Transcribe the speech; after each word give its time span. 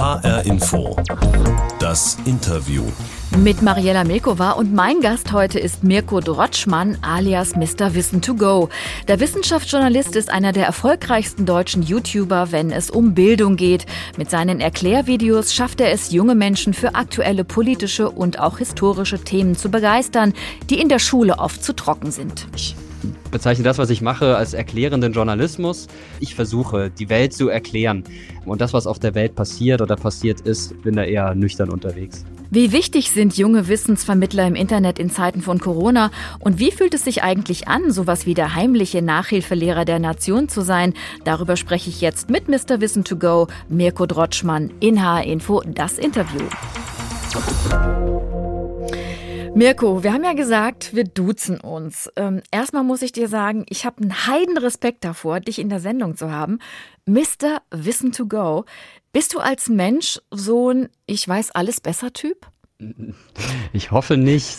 HR 0.00 0.46
Info. 0.46 0.96
Das 1.78 2.16
Interview. 2.24 2.84
Mit 3.36 3.60
Mariella 3.60 4.02
Milkova 4.04 4.52
und 4.52 4.72
mein 4.72 5.02
Gast 5.02 5.30
heute 5.32 5.58
ist 5.58 5.84
Mirko 5.84 6.20
Drotschmann 6.20 6.96
alias 7.02 7.54
Mr. 7.54 7.92
Wissen 7.92 8.22
to 8.22 8.34
Go. 8.34 8.70
Der 9.08 9.20
Wissenschaftsjournalist 9.20 10.16
ist 10.16 10.30
einer 10.30 10.52
der 10.52 10.64
erfolgreichsten 10.64 11.44
deutschen 11.44 11.82
YouTuber, 11.82 12.50
wenn 12.50 12.70
es 12.70 12.88
um 12.88 13.12
Bildung 13.12 13.56
geht. 13.56 13.84
Mit 14.16 14.30
seinen 14.30 14.60
Erklärvideos 14.60 15.52
schafft 15.52 15.82
er 15.82 15.92
es, 15.92 16.12
junge 16.12 16.34
Menschen 16.34 16.72
für 16.72 16.94
aktuelle 16.94 17.44
politische 17.44 18.10
und 18.10 18.38
auch 18.38 18.56
historische 18.56 19.18
Themen 19.18 19.54
zu 19.54 19.70
begeistern, 19.70 20.32
die 20.70 20.80
in 20.80 20.88
der 20.88 20.98
Schule 20.98 21.38
oft 21.38 21.62
zu 21.62 21.74
trocken 21.74 22.10
sind. 22.10 22.46
Ich 23.02 23.30
bezeichne 23.30 23.64
das, 23.64 23.78
was 23.78 23.90
ich 23.90 24.02
mache, 24.02 24.36
als 24.36 24.54
erklärenden 24.54 25.12
Journalismus. 25.12 25.86
Ich 26.20 26.34
versuche, 26.34 26.90
die 26.90 27.08
Welt 27.08 27.32
zu 27.32 27.48
erklären. 27.48 28.04
Und 28.44 28.60
das, 28.60 28.72
was 28.72 28.86
auf 28.86 28.98
der 28.98 29.14
Welt 29.14 29.34
passiert 29.34 29.80
oder 29.80 29.96
passiert 29.96 30.40
ist, 30.42 30.82
bin 30.82 30.96
da 30.96 31.04
eher 31.04 31.34
nüchtern 31.34 31.70
unterwegs. 31.70 32.24
Wie 32.52 32.72
wichtig 32.72 33.12
sind 33.12 33.36
junge 33.36 33.68
Wissensvermittler 33.68 34.44
im 34.44 34.56
Internet 34.56 34.98
in 34.98 35.08
Zeiten 35.08 35.40
von 35.40 35.60
Corona? 35.60 36.10
Und 36.40 36.58
wie 36.58 36.72
fühlt 36.72 36.94
es 36.94 37.04
sich 37.04 37.22
eigentlich 37.22 37.68
an, 37.68 37.92
sowas 37.92 38.26
wie 38.26 38.34
der 38.34 38.56
heimliche 38.56 39.02
Nachhilfelehrer 39.02 39.84
der 39.84 40.00
Nation 40.00 40.48
zu 40.48 40.62
sein? 40.62 40.94
Darüber 41.22 41.56
spreche 41.56 41.90
ich 41.90 42.00
jetzt 42.00 42.28
mit 42.28 42.48
Mr. 42.48 42.80
Wissen 42.80 43.04
to 43.04 43.16
Go, 43.16 43.46
Mirko 43.68 44.06
Drotschmann, 44.06 44.72
in 44.80 45.00
HR 45.00 45.22
Info, 45.24 45.62
das 45.64 45.96
Interview. 45.96 46.42
Mirko, 49.54 50.02
wir 50.04 50.12
haben 50.12 50.24
ja 50.24 50.32
gesagt, 50.32 50.94
wir 50.94 51.04
duzen 51.04 51.60
uns. 51.60 52.08
Ähm, 52.16 52.40
erstmal 52.50 52.84
muss 52.84 53.02
ich 53.02 53.12
dir 53.12 53.28
sagen, 53.28 53.66
ich 53.68 53.84
habe 53.84 54.00
einen 54.00 54.26
heiden 54.26 54.56
Respekt 54.56 55.04
davor, 55.04 55.40
dich 55.40 55.58
in 55.58 55.68
der 55.68 55.80
Sendung 55.80 56.16
zu 56.16 56.30
haben. 56.30 56.60
Mr. 57.04 57.60
Wissen 57.70 58.12
to 58.12 58.26
Go. 58.26 58.64
Bist 59.12 59.34
du 59.34 59.40
als 59.40 59.68
Mensch 59.68 60.20
so 60.30 60.70
ein 60.70 60.88
Ich 61.06 61.26
weiß 61.26 61.50
alles 61.50 61.80
besser 61.80 62.12
Typ? 62.12 62.46
Ich 63.72 63.90
hoffe 63.90 64.16
nicht. 64.16 64.56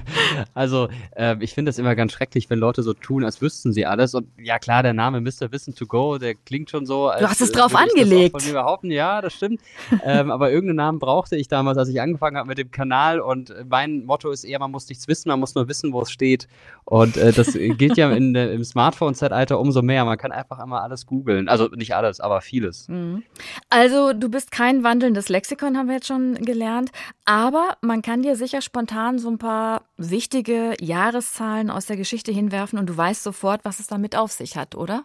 also, 0.54 0.88
äh, 1.16 1.36
ich 1.40 1.54
finde 1.54 1.70
es 1.70 1.78
immer 1.78 1.96
ganz 1.96 2.12
schrecklich, 2.12 2.50
wenn 2.50 2.58
Leute 2.58 2.82
so 2.82 2.94
tun, 2.94 3.24
als 3.24 3.42
wüssten 3.42 3.72
sie 3.72 3.84
alles. 3.84 4.14
Und 4.14 4.28
ja, 4.38 4.58
klar, 4.58 4.82
der 4.82 4.92
Name 4.92 5.20
Mr. 5.20 5.50
Wissen 5.50 5.74
to 5.74 5.86
Go, 5.86 6.18
der 6.18 6.34
klingt 6.34 6.70
schon 6.70 6.86
so. 6.86 7.08
Als, 7.08 7.20
du 7.20 7.28
hast 7.28 7.40
es 7.40 7.52
drauf 7.52 7.74
äh, 7.74 7.78
angelegt. 7.78 8.40
von 8.40 8.46
mir 8.46 8.52
behaupten. 8.54 8.90
Ja, 8.90 9.20
das 9.20 9.34
stimmt. 9.34 9.60
ähm, 10.04 10.30
aber 10.30 10.50
irgendeinen 10.50 10.76
Namen 10.76 10.98
brauchte 10.98 11.36
ich 11.36 11.48
damals, 11.48 11.78
als 11.78 11.88
ich 11.88 12.00
angefangen 12.00 12.36
habe 12.36 12.48
mit 12.48 12.58
dem 12.58 12.70
Kanal. 12.70 13.20
Und 13.20 13.54
mein 13.68 14.04
Motto 14.04 14.30
ist 14.30 14.44
eher, 14.44 14.58
man 14.58 14.70
muss 14.70 14.88
nichts 14.88 15.08
wissen, 15.08 15.28
man 15.28 15.40
muss 15.40 15.54
nur 15.54 15.68
wissen, 15.68 15.92
wo 15.92 16.02
es 16.02 16.10
steht. 16.10 16.46
Und 16.84 17.16
äh, 17.16 17.32
das 17.32 17.52
gilt 17.54 17.96
ja 17.96 18.10
in, 18.10 18.34
im 18.34 18.64
Smartphone-Zeitalter 18.64 19.58
umso 19.58 19.82
mehr. 19.82 20.04
Man 20.04 20.18
kann 20.18 20.32
einfach 20.32 20.58
einmal 20.58 20.82
alles 20.82 21.06
googeln. 21.06 21.48
Also 21.48 21.66
nicht 21.68 21.94
alles, 21.96 22.20
aber 22.20 22.40
vieles. 22.40 22.88
Mhm. 22.88 23.24
Also, 23.68 24.12
du 24.12 24.28
bist 24.28 24.50
kein 24.50 24.84
wandelndes 24.84 25.28
Lexikon, 25.28 25.76
haben 25.76 25.88
wir 25.88 25.96
jetzt 25.96 26.06
schon 26.06 26.34
gelernt. 26.36 26.90
Aber 27.24 27.53
man 27.80 28.02
kann 28.02 28.22
dir 28.22 28.36
sicher 28.36 28.60
spontan 28.60 29.18
so 29.18 29.28
ein 29.28 29.38
paar 29.38 29.82
wichtige 29.96 30.74
Jahreszahlen 30.80 31.70
aus 31.70 31.86
der 31.86 31.96
Geschichte 31.96 32.32
hinwerfen 32.32 32.78
und 32.78 32.86
du 32.86 32.96
weißt 32.96 33.22
sofort, 33.22 33.64
was 33.64 33.80
es 33.80 33.86
damit 33.86 34.16
auf 34.16 34.32
sich 34.32 34.56
hat, 34.56 34.74
oder? 34.74 35.04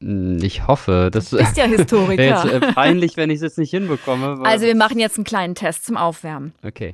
Hm, 0.00 0.38
ich 0.42 0.66
hoffe. 0.66 1.10
Das 1.12 1.32
ist 1.32 1.56
ja 1.56 1.64
Historiker. 1.76 2.22
Jetzt 2.22 2.44
äh, 2.44 2.60
peinlich, 2.72 3.16
wenn 3.16 3.30
ich 3.30 3.36
es 3.36 3.42
jetzt 3.42 3.58
nicht 3.58 3.70
hinbekomme. 3.70 4.40
Also 4.44 4.66
wir 4.66 4.74
machen 4.74 4.98
jetzt 4.98 5.16
einen 5.16 5.24
kleinen 5.24 5.54
Test 5.54 5.86
zum 5.86 5.96
Aufwärmen. 5.96 6.52
Okay. 6.62 6.92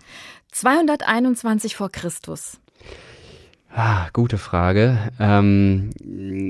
221 0.52 1.76
vor 1.76 1.90
Christus. 1.90 2.60
Ah, 3.72 4.08
gute 4.12 4.38
Frage. 4.38 4.98
Ähm, 5.20 5.90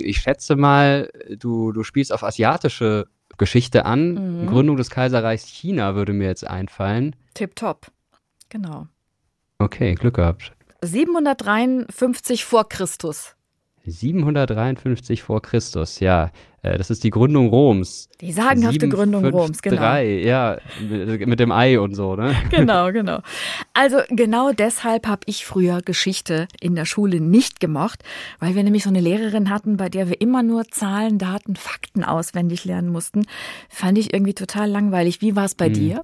ich 0.02 0.18
schätze 0.18 0.56
mal, 0.56 1.10
du, 1.28 1.72
du 1.72 1.82
spielst 1.82 2.12
auf 2.12 2.24
asiatische 2.24 3.06
Geschichte 3.36 3.84
an. 3.84 4.42
Mhm. 4.42 4.46
Gründung 4.46 4.76
des 4.76 4.90
Kaiserreichs 4.90 5.46
China 5.46 5.94
würde 5.94 6.12
mir 6.12 6.28
jetzt 6.28 6.46
einfallen. 6.46 7.14
Tipptopp. 7.34 7.90
Genau. 8.50 8.86
Okay, 9.58 9.94
Glück 9.94 10.16
gehabt. 10.16 10.52
753 10.82 12.44
vor 12.44 12.68
Christus. 12.68 13.36
753 13.86 15.22
vor 15.22 15.40
Christus, 15.40 16.00
ja. 16.00 16.30
Äh, 16.62 16.76
das 16.76 16.90
ist 16.90 17.02
die 17.02 17.10
Gründung 17.10 17.48
Roms. 17.48 18.08
Die 18.20 18.32
sagenhafte 18.32 18.80
7, 18.80 18.90
Gründung 18.90 19.22
5, 19.22 19.34
Roms, 19.34 19.62
genau. 19.62 19.76
3, 19.76 20.20
ja, 20.20 20.58
mit, 20.80 21.26
mit, 21.26 21.40
dem 21.40 21.50
Ei 21.52 21.80
und 21.80 21.94
so, 21.94 22.16
ne? 22.16 22.34
Genau, 22.50 22.92
genau. 22.92 23.20
Also 23.72 23.98
genau 24.10 24.52
deshalb 24.52 25.06
habe 25.06 25.22
ich 25.26 25.46
früher 25.46 25.80
Geschichte 25.80 26.46
in 26.60 26.74
der 26.74 26.84
Schule 26.84 27.20
nicht 27.20 27.60
gemocht, 27.60 28.02
weil 28.38 28.54
wir 28.54 28.62
nämlich 28.62 28.84
so 28.84 28.90
eine 28.90 29.00
Lehrerin 29.00 29.48
hatten, 29.48 29.76
bei 29.76 29.88
der 29.88 30.08
wir 30.08 30.20
immer 30.20 30.42
nur 30.42 30.64
Zahlen, 30.68 31.18
Daten, 31.18 31.56
Fakten 31.56 32.04
auswendig 32.04 32.64
lernen 32.66 32.90
mussten. 32.90 33.26
Fand 33.70 33.96
ich 33.96 34.12
irgendwie 34.12 34.34
total 34.34 34.68
langweilig. 34.68 35.22
Wie 35.22 35.36
war 35.36 35.46
es 35.46 35.54
bei 35.54 35.66
hm. 35.66 35.74
dir? 35.74 36.02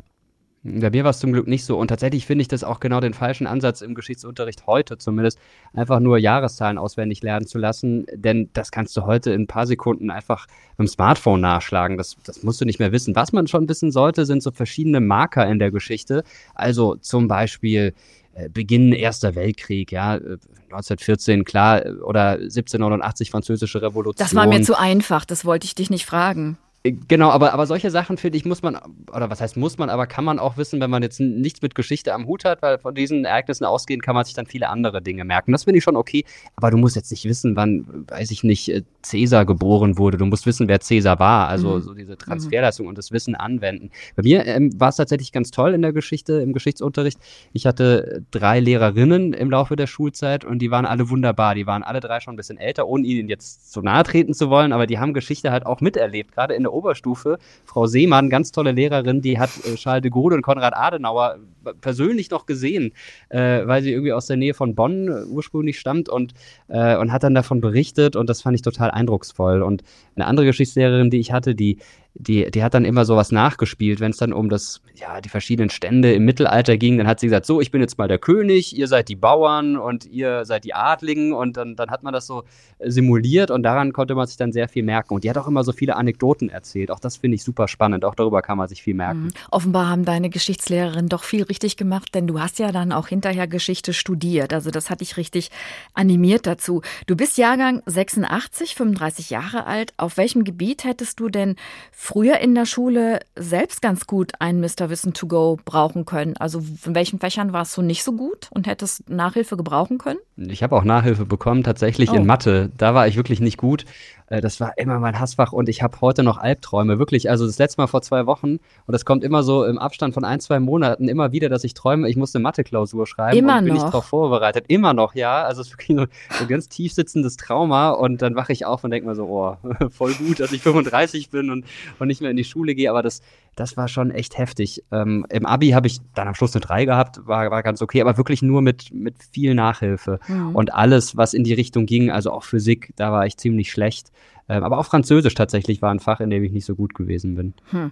Bei 0.67 0.91
mir 0.91 1.05
war 1.05 1.11
es 1.11 1.21
zum 1.21 1.33
Glück 1.33 1.47
nicht 1.47 1.65
so. 1.65 1.79
Und 1.79 1.89
tatsächlich 1.89 2.27
finde 2.27 2.43
ich 2.43 2.49
das 2.49 2.65
auch 2.65 2.81
genau 2.81 3.01
den 3.01 3.15
falschen 3.15 3.47
Ansatz 3.47 3.81
im 3.83 3.95
Geschichtsunterricht 3.95 4.67
heute 4.67 4.99
zumindest, 4.99 5.39
einfach 5.73 6.01
nur 6.01 6.19
Jahreszahlen 6.19 6.77
auswendig 6.77 7.23
lernen 7.23 7.47
zu 7.47 7.59
lassen. 7.59 8.07
Denn 8.13 8.51
das 8.53 8.71
kannst 8.71 8.97
du 8.97 9.03
heute 9.03 9.33
in 9.33 9.43
ein 9.43 9.47
paar 9.47 9.67
Sekunden 9.67 10.11
einfach 10.11 10.47
dem 10.79 10.89
Smartphone 10.89 11.41
nachschlagen. 11.41 11.97
Das, 11.97 12.17
das 12.25 12.43
musst 12.43 12.61
du 12.61 12.65
nicht 12.65 12.81
mehr 12.81 12.93
wissen. 12.93 13.15
Was 13.15 13.33
man 13.33 13.47
schon 13.47 13.69
wissen 13.69 13.93
sollte, 13.93 14.27
sind 14.27 14.43
so 14.43 14.51
verschiedene 14.51 15.01
Marker 15.01 15.47
in 15.47 15.59
der 15.59 15.71
Geschichte. 15.71 16.25
Also 16.55 16.97
zum 16.97 17.29
Beispiel 17.29 17.95
äh, 18.35 18.49
Beginn 18.49 18.93
Erster 18.93 19.35
Weltkrieg, 19.35 19.93
ja, 19.93 20.15
1914, 20.15 21.41
äh, 21.41 21.45
klar, 21.45 21.83
oder 22.05 22.33
1789 22.33 23.31
Französische 23.31 23.81
Revolution. 23.83 24.19
Das 24.19 24.35
war 24.35 24.47
mir 24.47 24.63
zu 24.63 24.79
einfach, 24.79 25.25
das 25.25 25.45
wollte 25.45 25.65
ich 25.65 25.75
dich 25.75 25.91
nicht 25.91 26.05
fragen. 26.05 26.59
Genau, 26.93 27.31
aber, 27.31 27.53
aber 27.53 27.67
solche 27.67 27.91
Sachen, 27.91 28.17
finde 28.17 28.39
ich, 28.39 28.45
muss 28.45 28.63
man, 28.63 28.79
oder 29.13 29.31
was 29.31 29.41
heißt 29.41 29.57
muss 29.57 29.79
man, 29.79 29.91
aber 29.91 30.07
kann 30.07 30.25
man 30.25 30.39
auch 30.39 30.57
wissen, 30.57 30.81
wenn 30.81 30.91
man 30.91 31.03
jetzt 31.03 31.21
nichts 31.21 31.63
mit 31.63 31.75
Geschichte 31.75 32.13
am 32.13 32.27
Hut 32.27 32.45
hat, 32.45 32.63
weil 32.63 32.79
von 32.79 32.95
diesen 32.95 33.25
Ereignissen 33.25 33.65
ausgehend 33.65 34.03
kann 34.03 34.15
man 34.15 34.25
sich 34.25 34.35
dann 34.35 34.47
viele 34.47 34.69
andere 34.69 35.03
Dinge 35.03 35.25
merken. 35.25 35.53
Das 35.53 35.65
finde 35.65 35.79
ich 35.79 35.85
schon 35.85 35.97
okay, 35.97 36.25
aber 36.57 36.71
du 36.71 36.77
musst 36.77 36.97
jetzt 36.97 37.11
nicht 37.11 37.25
wissen, 37.25 37.57
wann, 37.57 38.07
weiß 38.09 38.31
ich 38.31 38.45
nicht, 38.45 38.69
äh, 38.69 38.83
Cäsar 39.03 39.45
geboren 39.45 39.99
wurde. 39.99 40.19
Du 40.19 40.27
musst 40.27 40.47
wissen, 40.47 40.69
wer 40.69 40.81
Cäsar 40.81 41.19
war, 41.19 41.49
also 41.49 41.77
mhm. 41.77 41.81
so 41.81 41.95
diese 41.95 42.17
Transferleistung 42.17 42.87
mhm. 42.87 42.91
und 42.91 42.99
das 42.99 43.13
Wissen 43.13 43.35
anwenden. 43.35 43.91
Bei 44.17 44.23
mir 44.23 44.45
ähm, 44.47 44.71
war 44.79 44.89
es 44.89 44.97
tatsächlich 44.97 45.33
ganz 45.33 45.51
toll 45.51 45.75
in 45.75 45.83
der 45.83 45.93
Geschichte, 45.93 46.35
im 46.35 46.53
Geschichtsunterricht. 46.53 47.19
Ich 47.53 47.67
hatte 47.67 48.25
drei 48.31 48.61
Lehrerinnen 48.61 49.33
im 49.33 49.51
Laufe 49.51 49.77
der 49.77 49.87
Schulzeit 49.87 50.45
und 50.45 50.61
die 50.61 50.71
waren 50.71 50.87
alle 50.87 51.09
wunderbar. 51.11 51.55
Die 51.55 51.67
waren 51.67 51.83
alle 51.83 52.01
drei 52.01 52.21
schon 52.21 52.35
ein 52.35 52.37
bisschen 52.37 52.59
älter, 52.59 52.87
ohne 52.87 53.07
ihnen 53.07 53.29
jetzt 53.29 53.73
zu 53.73 53.83
nahe 53.83 54.03
treten 54.03 54.35
zu 54.35 54.51
wollen, 54.51 54.73
aber 54.73 54.87
die 54.87 54.99
haben 54.99 55.15
Geschichte 55.15 55.51
halt 55.51 55.67
auch 55.67 55.81
miterlebt, 55.81 56.33
gerade 56.33 56.55
in 56.55 56.63
der 56.63 56.73
Oberstufe. 56.77 57.39
Frau 57.65 57.87
Seemann, 57.87 58.31
ganz 58.31 58.53
tolle 58.53 58.73
Lehrerin, 58.73 59.23
die 59.23 59.39
hat 59.39 59.51
äh, 59.65 59.75
Charles 59.75 60.03
de 60.03 60.11
Gaulle 60.11 60.37
und 60.37 60.43
Konrad 60.43 60.75
Adenauer 60.77 61.37
persönlich 61.81 62.31
noch 62.31 62.47
gesehen, 62.47 62.93
äh, 63.29 63.67
weil 63.67 63.83
sie 63.83 63.93
irgendwie 63.93 64.13
aus 64.13 64.27
der 64.27 64.37
Nähe 64.37 64.55
von 64.55 64.75
Bonn 64.75 65.09
ursprünglich 65.29 65.79
stammt 65.79 66.09
und, 66.09 66.35
äh, 66.69 66.97
und 66.97 67.13
hat 67.13 67.23
dann 67.23 67.35
davon 67.35 67.61
berichtet 67.61 68.17
und 68.17 68.29
das 68.29 68.43
fand 68.43 68.55
ich 68.55 68.63
total 68.63 68.91
eindrucksvoll. 68.91 69.63
Und 69.63 69.83
eine 70.15 70.27
andere 70.27 70.47
Geschichtslehrerin, 70.47 71.11
die 71.11 71.21
ich 71.21 71.33
hatte, 71.33 71.55
die 71.55 71.79
die, 72.19 72.51
die 72.51 72.63
hat 72.63 72.75
dann 72.75 72.85
immer 72.85 73.05
sowas 73.05 73.31
nachgespielt, 73.31 74.01
wenn 74.01 74.11
es 74.11 74.17
dann 74.17 74.33
um 74.33 74.49
das, 74.49 74.81
ja, 74.95 75.21
die 75.21 75.29
verschiedenen 75.29 75.71
Stände 75.71 76.15
im 76.15 76.25
Mittelalter 76.25 76.77
ging, 76.77 76.99
dann 76.99 77.07
hat 77.07 77.21
sie 77.21 77.27
gesagt, 77.27 77.47
so, 77.47 77.61
ich 77.61 77.71
bin 77.71 77.81
jetzt 77.81 77.99
mal 77.99 78.09
der 78.09 78.19
König, 78.19 78.77
ihr 78.77 78.89
seid 78.89 79.09
die 79.09 79.17
Bauern 79.17 79.77
und 79.77 80.07
ihr 80.07 80.45
seid 80.45 80.65
die 80.65 80.75
Adligen 80.75 81.33
und 81.33 81.57
dann, 81.57 81.77
dann 81.77 81.91
hat 81.91 82.03
man 82.03 82.13
das 82.13 82.27
so 82.27 82.45
simuliert 82.81 83.51
und 83.51 83.63
daran 83.63 83.93
konnte 83.93 84.15
man 84.15 84.27
sich 84.27 84.37
dann 84.37 84.53
sehr 84.53 84.69
viel 84.69 84.83
merken. 84.83 85.15
Und 85.15 85.25
die 85.25 85.31
hat 85.31 85.37
auch 85.39 85.47
immer 85.47 85.65
so 85.65 85.73
viele 85.73 85.97
Anekdoten 85.97 86.49
erzählt. 86.49 86.91
Auch 86.91 87.01
das 87.01 87.17
finde 87.17 87.35
ich 87.35 87.45
super 87.45 87.69
spannend. 87.69 88.05
Auch 88.05 88.15
darüber 88.15 88.43
kann 88.43 88.57
man 88.59 88.69
sich 88.69 88.83
viel 88.83 88.95
merken. 88.95 89.25
Mhm. 89.25 89.31
Offenbar 89.51 89.89
haben 89.89 90.05
deine 90.05 90.31
Geschichtslehrerinnen 90.31 91.09
doch 91.09 91.25
viel 91.25 91.43
richtig 91.43 91.56
gemacht, 91.77 92.15
denn 92.15 92.27
du 92.27 92.41
hast 92.41 92.59
ja 92.59 92.71
dann 92.71 92.93
auch 92.93 93.09
hinterher 93.09 93.47
Geschichte 93.47 93.93
studiert. 93.93 94.53
Also 94.53 94.71
das 94.71 94.91
hat 94.91 95.01
dich 95.01 95.17
richtig 95.17 95.51
animiert 95.95 96.47
dazu. 96.47 96.83
Du 97.07 97.17
bist 97.17 97.39
Jahrgang 97.39 97.83
86, 97.87 98.75
35 98.75 99.31
Jahre 99.31 99.67
alt. 99.67 99.95
Auf 99.97 100.17
welchem 100.17 100.45
Gebiet 100.45 100.85
hättest 100.85 101.19
du 101.21 101.29
denn 101.29 101.57
früher 101.91 102.39
in 102.39 102.55
der 102.55 102.67
Schule 102.67 103.21
selbst 103.35 103.83
ganz 103.83 104.07
gut 104.07 104.33
ein 104.39 104.61
Mr. 104.61 104.91
Wissen 104.91 105.15
to 105.15 105.27
go 105.27 105.59
brauchen 105.65 106.05
können? 106.05 106.37
Also 106.37 106.63
in 106.85 106.95
welchen 106.95 107.19
Fächern 107.19 107.53
warst 107.53 107.77
du 107.77 107.83
nicht 107.83 108.05
so 108.05 108.13
gut 108.13 108.49
und 108.51 108.67
hättest 108.67 109.09
Nachhilfe 109.09 109.57
gebrauchen 109.57 109.99
können? 109.99 110.19
Ich 110.37 110.63
habe 110.63 110.77
auch 110.77 110.85
Nachhilfe 110.85 111.25
bekommen, 111.25 111.63
tatsächlich 111.63 112.11
oh. 112.11 112.15
in 112.15 112.27
Mathe. 112.27 112.71
Da 112.77 112.95
war 112.95 113.09
ich 113.09 113.17
wirklich 113.17 113.41
nicht 113.41 113.57
gut. 113.57 113.87
Äh, 114.29 114.41
das 114.41 114.61
war 114.61 114.77
immer 114.77 114.99
mein 114.99 115.19
Hassfach 115.19 115.53
und 115.53 115.69
ich 115.69 115.83
habe 115.83 116.01
heute 116.01 116.23
noch 116.23 116.39
Albträume. 116.39 116.99
Wirklich, 116.99 117.31
also 117.31 117.47
das 117.47 117.59
letzte 117.59 117.81
Mal 117.81 117.87
vor 117.87 118.03
zwei 118.03 118.27
Wochen 118.27 118.59
und 118.87 118.93
das 118.93 119.05
kommt 119.05 119.25
immer 119.25 119.43
so 119.43 119.65
im 119.65 119.79
Abstand 119.79 120.15
von 120.15 120.25
ein, 120.25 120.41
zwei 120.41 120.61
Monaten 120.61 121.09
immer 121.09 121.33
wieder, 121.33 121.49
dass 121.49 121.65
ich 121.65 121.75
träume, 121.75 122.09
ich 122.09 122.17
muss 122.17 122.35
eine 122.35 122.43
Mathe-Klausur 122.43 123.07
schreiben 123.07 123.39
immer 123.39 123.59
und 123.59 123.65
bin 123.65 123.75
noch. 123.75 123.85
ich 123.85 123.91
darauf 123.91 124.05
vorbereitet. 124.07 124.67
Immer 124.69 124.95
noch, 124.95 125.15
ja. 125.15 125.45
Also 125.45 125.61
es 125.61 125.69
ist 125.69 125.75
wirklich 125.75 125.97
so, 125.97 126.07
so 126.39 126.45
ein 126.45 126.49
ganz 126.49 126.69
tief 126.69 126.93
sitzendes 126.93 127.37
Trauma 127.37 127.91
und 127.91 128.23
dann 128.23 128.35
wache 128.35 128.53
ich 128.53 128.67
auf 128.67 128.85
und 128.85 128.91
denke 128.91 129.09
mir 129.09 129.15
so, 129.15 129.25
oh, 129.27 129.57
voll 129.91 130.15
gut, 130.15 130.41
dass 130.41 130.53
ich 130.53 130.63
35 130.63 131.31
bin 131.31 131.51
und, 131.51 131.65
und 131.99 132.09
nicht 132.09 132.21
mehr 132.21 132.31
in 132.31 132.37
die 132.37 132.45
Schule 132.45 132.75
gehe, 132.75 132.91
aber 132.91 133.03
das, 133.03 133.23
das 133.57 133.77
war 133.77 133.89
schon 133.89 134.11
echt 134.11 134.39
heftig. 134.39 134.85
Ähm, 134.93 135.27
Im 135.31 135.47
Abi 135.47 135.71
habe 135.71 135.87
ich 135.87 136.01
dann 136.15 136.29
am 136.29 136.35
Schluss 136.35 136.55
eine 136.55 136.61
3 136.61 136.85
gehabt, 136.85 137.27
war, 137.27 137.51
war 137.51 137.63
ganz 137.63 137.83
okay, 137.83 138.03
aber 138.03 138.17
wirklich 138.19 138.43
nur 138.43 138.63
mit, 138.63 138.93
mit 138.93 139.17
viel 139.33 139.55
Nachhilfe. 139.55 140.21
Mhm. 140.29 140.55
Und 140.55 140.75
alles, 140.75 141.17
was 141.17 141.35
in 141.35 141.43
die 141.43 141.55
Richtung 141.55 141.87
ging, 141.87 142.11
also 142.11 142.31
auch 142.31 142.45
Physik, 142.45 142.93
da 142.97 143.11
war 143.13 143.27
ich 143.27 143.39
ziemlich 143.39 143.73
schlecht. 143.73 144.13
Ähm, 144.49 144.63
aber 144.63 144.79
auch 144.79 144.87
Französisch 144.87 145.35
tatsächlich 145.35 145.83
war 145.83 145.91
ein 145.91 146.01
Fach, 146.01 146.21
in 146.21 146.31
dem 146.31 146.45
ich 146.45 146.53
nicht 146.53 146.65
so 146.67 146.77
gut 146.77 146.95
gewesen 146.95 147.35
bin. 147.35 147.55
Hm. 147.71 147.91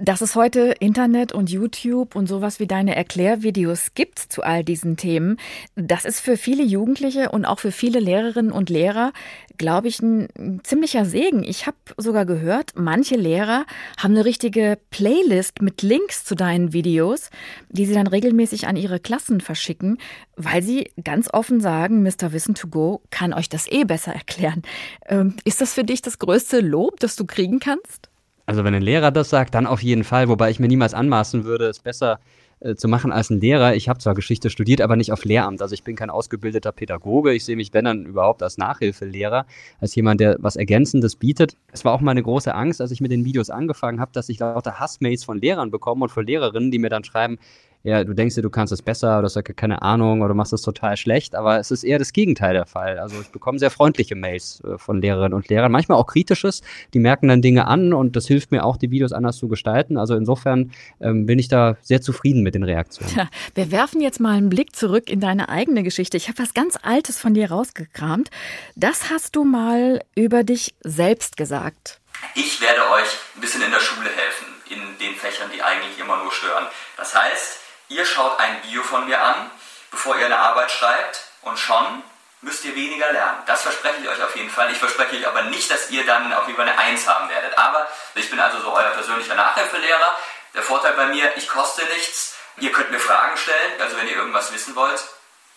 Dass 0.00 0.20
es 0.20 0.34
heute 0.34 0.74
Internet 0.80 1.32
und 1.32 1.50
YouTube 1.50 2.16
und 2.16 2.26
sowas 2.26 2.58
wie 2.58 2.66
deine 2.66 2.96
Erklärvideos 2.96 3.94
gibt 3.94 4.18
zu 4.18 4.42
all 4.42 4.64
diesen 4.64 4.96
Themen, 4.96 5.36
das 5.76 6.04
ist 6.04 6.20
für 6.20 6.36
viele 6.36 6.64
Jugendliche 6.64 7.30
und 7.30 7.44
auch 7.44 7.60
für 7.60 7.70
viele 7.72 8.00
Lehrerinnen 8.00 8.50
und 8.50 8.70
Lehrer, 8.70 9.12
glaube 9.56 9.86
ich, 9.86 10.00
ein 10.00 10.60
ziemlicher 10.64 11.04
Segen. 11.04 11.44
Ich 11.44 11.66
habe 11.66 11.76
sogar 11.96 12.26
gehört, 12.26 12.72
manche 12.74 13.14
Lehrer 13.16 13.64
haben 13.96 14.14
eine 14.14 14.24
richtige 14.24 14.78
Playlist 14.90 15.62
mit 15.62 15.82
Links 15.82 16.24
zu 16.24 16.34
deinen 16.34 16.72
Videos, 16.72 17.30
die 17.68 17.86
sie 17.86 17.94
dann 17.94 18.08
regelmäßig 18.08 18.66
an 18.66 18.76
ihre 18.76 18.98
Klassen 18.98 19.40
verschicken, 19.40 19.98
weil 20.36 20.62
sie 20.62 20.90
ganz 21.02 21.28
offen 21.32 21.60
sagen, 21.60 22.02
Mr. 22.02 22.32
Wissen 22.32 22.54
to 22.54 22.68
Go 22.68 23.02
kann 23.10 23.32
euch 23.32 23.48
das 23.48 23.70
eh 23.70 23.84
besser 23.84 24.12
erklären. 24.12 24.62
Ähm, 25.06 25.36
ist 25.44 25.60
das 25.60 25.74
für 25.74 25.84
dich 25.84 26.02
das 26.02 26.18
größte 26.18 26.60
Lob, 26.60 27.00
das 27.00 27.16
du 27.16 27.24
kriegen 27.24 27.60
kannst? 27.60 28.10
Also 28.46 28.64
wenn 28.64 28.74
ein 28.74 28.82
Lehrer 28.82 29.10
das 29.10 29.30
sagt, 29.30 29.54
dann 29.54 29.66
auf 29.66 29.82
jeden 29.82 30.04
Fall, 30.04 30.28
wobei 30.28 30.50
ich 30.50 30.60
mir 30.60 30.68
niemals 30.68 30.92
anmaßen 30.92 31.44
würde, 31.44 31.66
es 31.66 31.78
besser 31.78 32.20
äh, 32.60 32.74
zu 32.76 32.88
machen 32.88 33.12
als 33.12 33.30
ein 33.30 33.40
Lehrer. 33.40 33.74
Ich 33.74 33.88
habe 33.88 33.98
zwar 33.98 34.14
Geschichte 34.14 34.50
studiert, 34.50 34.80
aber 34.80 34.96
nicht 34.96 35.12
auf 35.12 35.24
Lehramt. 35.24 35.60
Also 35.60 35.74
ich 35.74 35.82
bin 35.82 35.96
kein 35.96 36.10
ausgebildeter 36.10 36.72
Pädagoge. 36.72 37.32
Ich 37.32 37.44
sehe 37.44 37.56
mich, 37.56 37.72
wenn 37.72 37.84
dann 37.84 38.04
überhaupt, 38.04 38.42
als 38.42 38.58
Nachhilfelehrer, 38.58 39.46
als 39.80 39.94
jemand, 39.94 40.20
der 40.20 40.36
was 40.40 40.56
Ergänzendes 40.56 41.16
bietet. 41.16 41.56
Es 41.72 41.84
war 41.84 41.92
auch 41.92 42.00
meine 42.00 42.22
große 42.22 42.54
Angst, 42.54 42.80
als 42.80 42.90
ich 42.90 43.00
mit 43.00 43.10
den 43.10 43.24
Videos 43.24 43.50
angefangen 43.50 44.00
habe, 44.00 44.12
dass 44.12 44.28
ich 44.28 44.38
lauter 44.38 44.78
Hassmails 44.78 45.24
von 45.24 45.38
Lehrern 45.38 45.70
bekomme 45.70 46.04
und 46.04 46.10
von 46.10 46.26
Lehrerinnen, 46.26 46.70
die 46.70 46.78
mir 46.78 46.90
dann 46.90 47.04
schreiben, 47.04 47.38
ja, 47.84 48.02
du 48.02 48.14
denkst 48.14 48.34
dir, 48.34 48.40
du 48.40 48.48
kannst 48.48 48.72
es 48.72 48.80
besser 48.80 49.18
oder 49.18 49.26
hast 49.26 49.36
ja 49.36 49.42
keine 49.42 49.82
Ahnung 49.82 50.22
oder 50.22 50.28
du 50.28 50.34
machst 50.34 50.54
es 50.54 50.62
total 50.62 50.96
schlecht, 50.96 51.34
aber 51.34 51.58
es 51.58 51.70
ist 51.70 51.84
eher 51.84 51.98
das 51.98 52.14
Gegenteil 52.14 52.54
der 52.54 52.64
Fall. 52.64 52.98
Also 52.98 53.20
ich 53.20 53.28
bekomme 53.28 53.58
sehr 53.58 53.70
freundliche 53.70 54.14
Mails 54.14 54.62
äh, 54.64 54.78
von 54.78 55.02
Lehrerinnen 55.02 55.34
und 55.34 55.48
Lehrern, 55.48 55.70
manchmal 55.70 55.98
auch 55.98 56.06
kritisches, 56.06 56.62
die 56.94 56.98
merken 56.98 57.28
dann 57.28 57.42
Dinge 57.42 57.66
an 57.66 57.92
und 57.92 58.16
das 58.16 58.26
hilft 58.26 58.52
mir 58.52 58.64
auch, 58.64 58.78
die 58.78 58.90
Videos 58.90 59.12
anders 59.12 59.36
zu 59.36 59.48
gestalten. 59.48 59.98
Also 59.98 60.14
insofern 60.14 60.72
ähm, 61.00 61.26
bin 61.26 61.38
ich 61.38 61.48
da 61.48 61.76
sehr 61.82 62.00
zufrieden 62.00 62.42
mit 62.42 62.54
den 62.54 62.62
Reaktionen. 62.62 63.14
Ja, 63.14 63.28
wir 63.54 63.70
werfen 63.70 64.00
jetzt 64.00 64.18
mal 64.18 64.34
einen 64.34 64.48
Blick 64.48 64.74
zurück 64.74 65.10
in 65.10 65.20
deine 65.20 65.50
eigene 65.50 65.82
Geschichte. 65.82 66.16
Ich 66.16 66.28
habe 66.28 66.38
was 66.38 66.54
ganz 66.54 66.78
Altes 66.80 67.18
von 67.18 67.34
dir 67.34 67.50
rausgekramt. 67.50 68.30
Das 68.76 69.10
hast 69.10 69.36
du 69.36 69.44
mal 69.44 70.02
über 70.14 70.42
dich 70.42 70.74
selbst 70.80 71.36
gesagt. 71.36 72.00
Ich 72.34 72.62
werde 72.62 72.80
euch 72.94 73.18
ein 73.36 73.42
bisschen 73.42 73.60
in 73.60 73.70
der 73.70 73.80
Schule 73.80 74.08
helfen, 74.08 74.46
in 74.70 74.98
den 75.06 75.14
Fächern, 75.16 75.50
die 75.54 75.60
eigentlich 75.60 75.98
immer 76.00 76.16
nur 76.22 76.32
stören. 76.32 76.64
Das 76.96 77.14
heißt, 77.14 77.63
Ihr 77.88 78.04
schaut 78.06 78.38
ein 78.40 78.62
Video 78.64 78.82
von 78.82 79.06
mir 79.06 79.22
an, 79.22 79.50
bevor 79.90 80.16
ihr 80.16 80.26
eine 80.26 80.38
Arbeit 80.38 80.70
schreibt 80.70 81.24
und 81.42 81.58
schon 81.58 82.02
müsst 82.40 82.64
ihr 82.64 82.74
weniger 82.74 83.10
lernen. 83.12 83.38
Das 83.46 83.62
verspreche 83.62 84.02
ich 84.02 84.08
euch 84.08 84.22
auf 84.22 84.36
jeden 84.36 84.50
Fall. 84.50 84.70
Ich 84.70 84.78
verspreche 84.78 85.16
euch 85.16 85.26
aber 85.26 85.42
nicht, 85.44 85.70
dass 85.70 85.90
ihr 85.90 86.04
dann 86.04 86.32
auf 86.32 86.46
jeden 86.46 86.56
Fall 86.56 86.68
eine 86.68 86.78
Eins 86.78 87.08
haben 87.08 87.28
werdet. 87.28 87.56
Aber 87.58 87.86
ich 88.14 88.30
bin 88.30 88.38
also 88.38 88.60
so 88.60 88.72
euer 88.72 88.90
persönlicher 88.90 89.34
Nachhilfelehrer. 89.34 90.16
Der 90.54 90.62
Vorteil 90.62 90.92
bei 90.92 91.06
mir, 91.06 91.36
ich 91.36 91.48
koste 91.48 91.82
nichts. 91.86 92.36
Ihr 92.58 92.70
könnt 92.70 92.90
mir 92.90 93.00
Fragen 93.00 93.36
stellen, 93.36 93.80
also 93.80 93.96
wenn 93.96 94.06
ihr 94.06 94.14
irgendwas 94.14 94.52
wissen 94.52 94.76
wollt, 94.76 95.02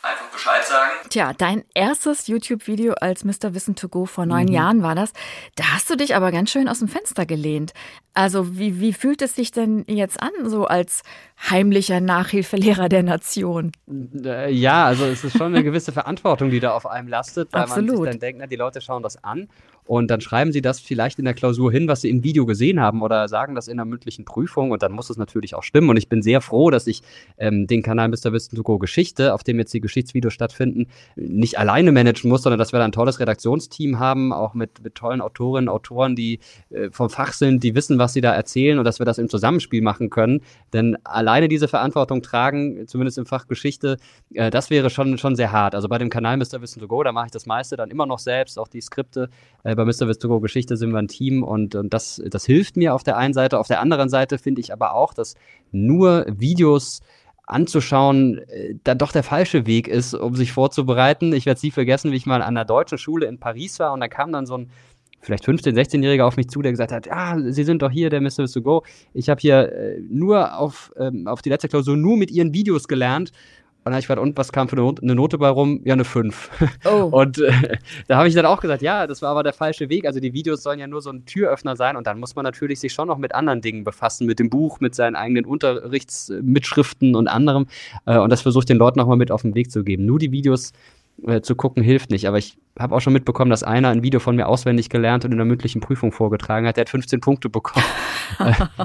einfach 0.02 0.26
Bescheid 0.28 0.66
sagen. 0.66 0.92
Tja, 1.10 1.34
dein 1.34 1.64
erstes 1.76 2.26
YouTube-Video 2.26 2.94
als 2.94 3.24
Mr. 3.24 3.54
Wissen 3.54 3.76
to 3.76 3.88
Go 3.88 4.06
vor 4.06 4.26
neun 4.26 4.46
mhm. 4.46 4.54
Jahren 4.54 4.84
war 4.84 4.96
das. 4.96 5.12
Da 5.56 5.66
hast 5.74 5.90
du 5.90 5.96
dich 5.96 6.16
aber 6.16 6.32
ganz 6.32 6.50
schön 6.50 6.68
aus 6.68 6.80
dem 6.80 6.88
Fenster 6.88 7.28
gelehnt. 7.28 7.74
Also 8.16 8.58
wie, 8.58 8.80
wie 8.80 8.94
fühlt 8.94 9.22
es 9.22 9.36
sich 9.36 9.52
denn 9.52 9.86
jetzt 9.88 10.20
an, 10.20 10.32
so 10.44 10.66
als 10.66 11.04
heimlicher 11.40 12.02
Nachhilfelehrer 12.02 12.90
der 12.90 13.04
Nation? 13.04 13.72
Äh, 14.24 14.52
ja, 14.54 14.86
also 14.86 15.06
es 15.06 15.24
ist 15.24 15.38
schon 15.38 15.54
eine 15.54 15.64
gewisse 15.64 15.92
Verantwortung, 15.92 16.50
die 16.50 16.60
da 16.60 16.74
auf 16.74 16.86
einem 16.86 17.08
lastet, 17.08 17.54
weil 17.54 17.64
Absolut. 17.64 17.90
man 17.90 17.98
sich 17.98 18.10
dann 18.12 18.20
denkt, 18.20 18.40
na, 18.42 18.48
die 18.48 18.56
Leute 18.56 18.82
schauen 18.82 19.04
das 19.04 19.24
an 19.24 19.48
und 19.88 20.12
dann 20.12 20.22
schreiben 20.22 20.52
sie 20.52 20.62
das 20.62 20.80
vielleicht 20.80 21.18
in 21.18 21.26
der 21.26 21.34
Klausur 21.34 21.72
hin, 21.72 21.88
was 21.88 22.02
sie 22.02 22.10
im 22.10 22.24
Video 22.24 22.46
gesehen 22.46 22.82
haben 22.82 23.02
oder 23.02 23.28
sagen 23.30 23.56
das 23.56 23.68
in 23.68 23.80
einer 23.80 23.86
mündlichen 23.86 24.26
Prüfung 24.26 24.72
und 24.72 24.84
dann 24.84 24.92
muss 24.92 25.10
es 25.10 25.18
natürlich 25.18 25.56
auch 25.56 25.64
stimmen. 25.64 25.90
Und 25.90 25.98
ich 25.98 26.10
bin 26.10 26.22
sehr 26.22 26.42
froh, 26.42 26.70
dass 26.70 26.88
ich 26.88 27.02
ähm, 27.38 27.68
den 27.68 27.82
Kanal 27.82 28.10
Mr. 28.10 28.34
Wissen 28.34 28.56
to 28.56 28.64
Go 28.64 28.78
Geschichte, 28.78 29.34
auf 29.34 29.44
dem 29.44 29.58
jetzt 29.60 29.74
die 29.74 29.80
Geschichtsvideos 29.80 30.34
stattfinden, 30.34 30.88
nicht 31.16 31.58
alleine 31.58 31.92
managen 31.92 32.30
muss, 32.30 32.44
sondern 32.44 32.60
dass 32.60 32.74
wir 32.74 32.80
da 32.80 32.86
ein 32.86 32.92
tolles 32.92 33.20
Redaktionsteam 33.20 33.98
haben, 33.98 34.34
auch 34.34 34.54
mit, 34.54 34.84
mit 34.84 34.96
tollen 34.96 35.22
Autorinnen, 35.22 35.70
Autoren, 35.70 36.16
die 36.16 36.40
äh, 36.70 36.90
vom 36.92 37.10
Fach 37.10 37.32
sind, 37.32 37.64
die 37.64 37.74
wissen, 37.74 37.98
was 37.98 38.14
sie 38.14 38.22
da 38.22 38.34
erzählen 38.34 38.78
und 38.80 38.84
dass 38.84 39.00
wir 39.00 39.06
das 39.06 39.18
im 39.18 39.30
Zusammenspiel 39.30 39.82
machen 39.82 40.10
können. 40.10 40.42
Denn 40.74 40.98
alleine 41.28 41.50
diese 41.50 41.68
Verantwortung 41.68 42.22
tragen, 42.22 42.88
zumindest 42.88 43.18
im 43.18 43.26
Fach 43.26 43.48
Geschichte, 43.48 43.98
äh, 44.34 44.50
das 44.50 44.70
wäre 44.70 44.90
schon, 44.90 45.18
schon 45.18 45.36
sehr 45.36 45.52
hart. 45.52 45.76
Also 45.76 45.90
bei 45.90 45.98
dem 45.98 46.10
Kanal 46.10 46.38
Mr. 46.38 46.62
Wissen 46.62 46.80
to 46.80 46.88
Go, 46.88 47.04
da 47.04 47.12
mache 47.12 47.26
ich 47.26 47.32
das 47.32 47.46
meiste 47.46 47.76
dann 47.76 47.92
immer 47.92 48.06
noch 48.06 48.20
selbst, 48.20 48.58
auch 48.58 48.70
die 48.70 48.80
Skripte. 48.80 49.30
Äh, 49.64 49.76
bei 49.76 49.84
Mr. 49.84 50.08
Wissen 50.08 50.22
to 50.22 50.30
Go 50.30 50.40
Geschichte 50.40 50.78
sind 50.78 50.92
wir 50.92 51.00
ein 51.00 51.10
Team 51.10 51.44
und, 51.44 51.76
und 51.76 51.94
das, 51.94 52.22
das 52.30 52.46
hilft 52.46 52.78
mir 52.78 52.96
auf 52.96 53.04
der 53.04 53.18
einen 53.18 53.34
Seite. 53.34 53.60
Auf 53.60 53.68
der 53.68 53.82
anderen 53.82 54.08
Seite 54.08 54.38
finde 54.38 54.62
ich 54.62 54.72
aber 54.72 54.94
auch, 54.94 55.14
dass 55.14 55.36
nur 55.72 56.26
Videos 56.30 57.02
anzuschauen, 57.46 58.40
äh, 58.50 58.76
dann 58.84 58.98
doch 58.98 59.12
der 59.12 59.24
falsche 59.24 59.66
Weg 59.66 59.90
ist, 59.90 60.14
um 60.14 60.34
sich 60.36 60.54
vorzubereiten. 60.54 61.34
Ich 61.34 61.46
werde 61.46 61.58
es 61.58 61.64
nie 61.64 61.72
vergessen, 61.72 62.12
wie 62.12 62.16
ich 62.16 62.26
mal 62.26 62.42
an 62.42 62.44
einer 62.44 62.66
deutschen 62.66 62.98
Schule 62.98 63.26
in 63.26 63.38
Paris 63.38 63.80
war 63.80 63.92
und 63.92 64.00
da 64.00 64.08
kam 64.08 64.32
dann 64.32 64.46
so 64.46 64.58
ein 64.58 64.70
vielleicht 65.20 65.46
15-, 65.46 65.74
16-Jähriger 65.74 66.24
auf 66.24 66.38
mich 66.38 66.50
zu, 66.50 66.62
der 66.62 66.72
gesagt 66.72 66.92
hat, 66.92 67.12
ah, 67.12 67.38
Sie 67.40 67.64
sind 67.64 67.82
doch 67.82 67.92
hier, 67.92 68.10
der 68.10 68.22
Mr. 68.22 68.48
to 68.48 68.62
Go. 68.62 68.84
Ich 69.14 69.30
habe 69.30 69.40
hier 69.40 69.72
äh, 69.72 70.00
nur 70.10 70.58
auf, 70.58 70.94
ähm, 70.98 71.28
auf 71.28 71.42
die 71.42 71.50
letzte 71.50 71.68
Klausur 71.68 71.98
nur 71.98 72.18
mit 72.18 72.32
Ihren 72.32 72.54
Videos 72.54 72.88
gelernt 72.88 73.32
und 73.88 73.92
dann 73.92 73.94
habe 73.94 74.00
ich 74.02 74.08
gefragt, 74.08 74.22
und 74.22 74.38
was 74.38 74.52
kam 74.52 74.68
für 74.68 74.76
eine 74.76 74.82
Note, 74.82 75.02
eine 75.02 75.16
Note 75.16 75.38
bei 75.38 75.48
rum? 75.48 75.80
Ja, 75.86 75.94
eine 75.94 76.04
5. 76.04 76.50
Oh. 76.84 77.04
Und 77.10 77.40
äh, 77.40 77.78
da 78.10 78.18
habe 78.18 78.28
ich 78.28 78.36
dann 78.36 78.46
auch 78.46 78.60
gesagt, 78.60 78.82
ja, 78.82 79.08
das 79.08 79.22
war 79.22 79.30
aber 79.30 79.44
der 79.44 79.54
falsche 79.54 79.88
Weg. 79.88 80.06
Also 80.06 80.20
die 80.20 80.34
Videos 80.34 80.62
sollen 80.62 80.78
ja 80.78 80.88
nur 80.88 81.02
so 81.02 81.10
ein 81.10 81.24
Türöffner 81.26 81.78
sein 81.78 81.96
und 81.96 82.06
dann 82.06 82.20
muss 82.20 82.36
man 82.36 82.44
natürlich 82.44 82.82
sich 82.82 82.92
schon 82.92 83.08
noch 83.08 83.18
mit 83.18 83.34
anderen 83.34 83.62
Dingen 83.62 83.86
befassen, 83.86 84.28
mit 84.28 84.40
dem 84.40 84.50
Buch, 84.50 84.82
mit 84.82 84.94
seinen 84.94 85.16
eigenen 85.16 85.46
Unterrichtsmitschriften 85.46 87.16
und 87.16 87.30
anderem. 87.30 87.68
Äh, 88.06 88.18
und 88.18 88.30
das 88.30 88.42
versuche 88.42 88.64
ich 88.64 88.66
den 88.66 88.76
Leuten 88.76 89.00
nochmal 89.00 89.16
mit 89.16 89.32
auf 89.32 89.44
den 89.44 89.56
Weg 89.56 89.72
zu 89.72 89.86
geben. 89.86 90.06
Nur 90.06 90.20
die 90.20 90.34
Videos 90.34 90.74
äh, 91.26 91.40
zu 91.40 91.56
gucken 91.56 91.82
hilft 91.82 92.12
nicht, 92.12 92.28
aber 92.28 92.40
ich 92.40 92.58
habe 92.80 92.96
auch 92.96 93.00
schon 93.00 93.14
mitbekommen, 93.14 93.50
dass 93.50 93.64
einer 93.64 93.90
ein 93.90 94.04
Video 94.04 94.20
von 94.20 94.36
mir 94.36 94.48
auswendig 94.48 94.90
gelernt 94.90 95.26
und 95.26 95.32
in 95.32 95.38
der 95.38 95.46
mündlichen 95.46 95.82
Prüfung 95.82 96.12
vorgetragen 96.12 96.68
hat. 96.68 96.78
Der 96.78 96.82
hat 96.82 96.90
15 96.90 97.20
Punkte 97.20 97.50
bekommen. 97.50 97.86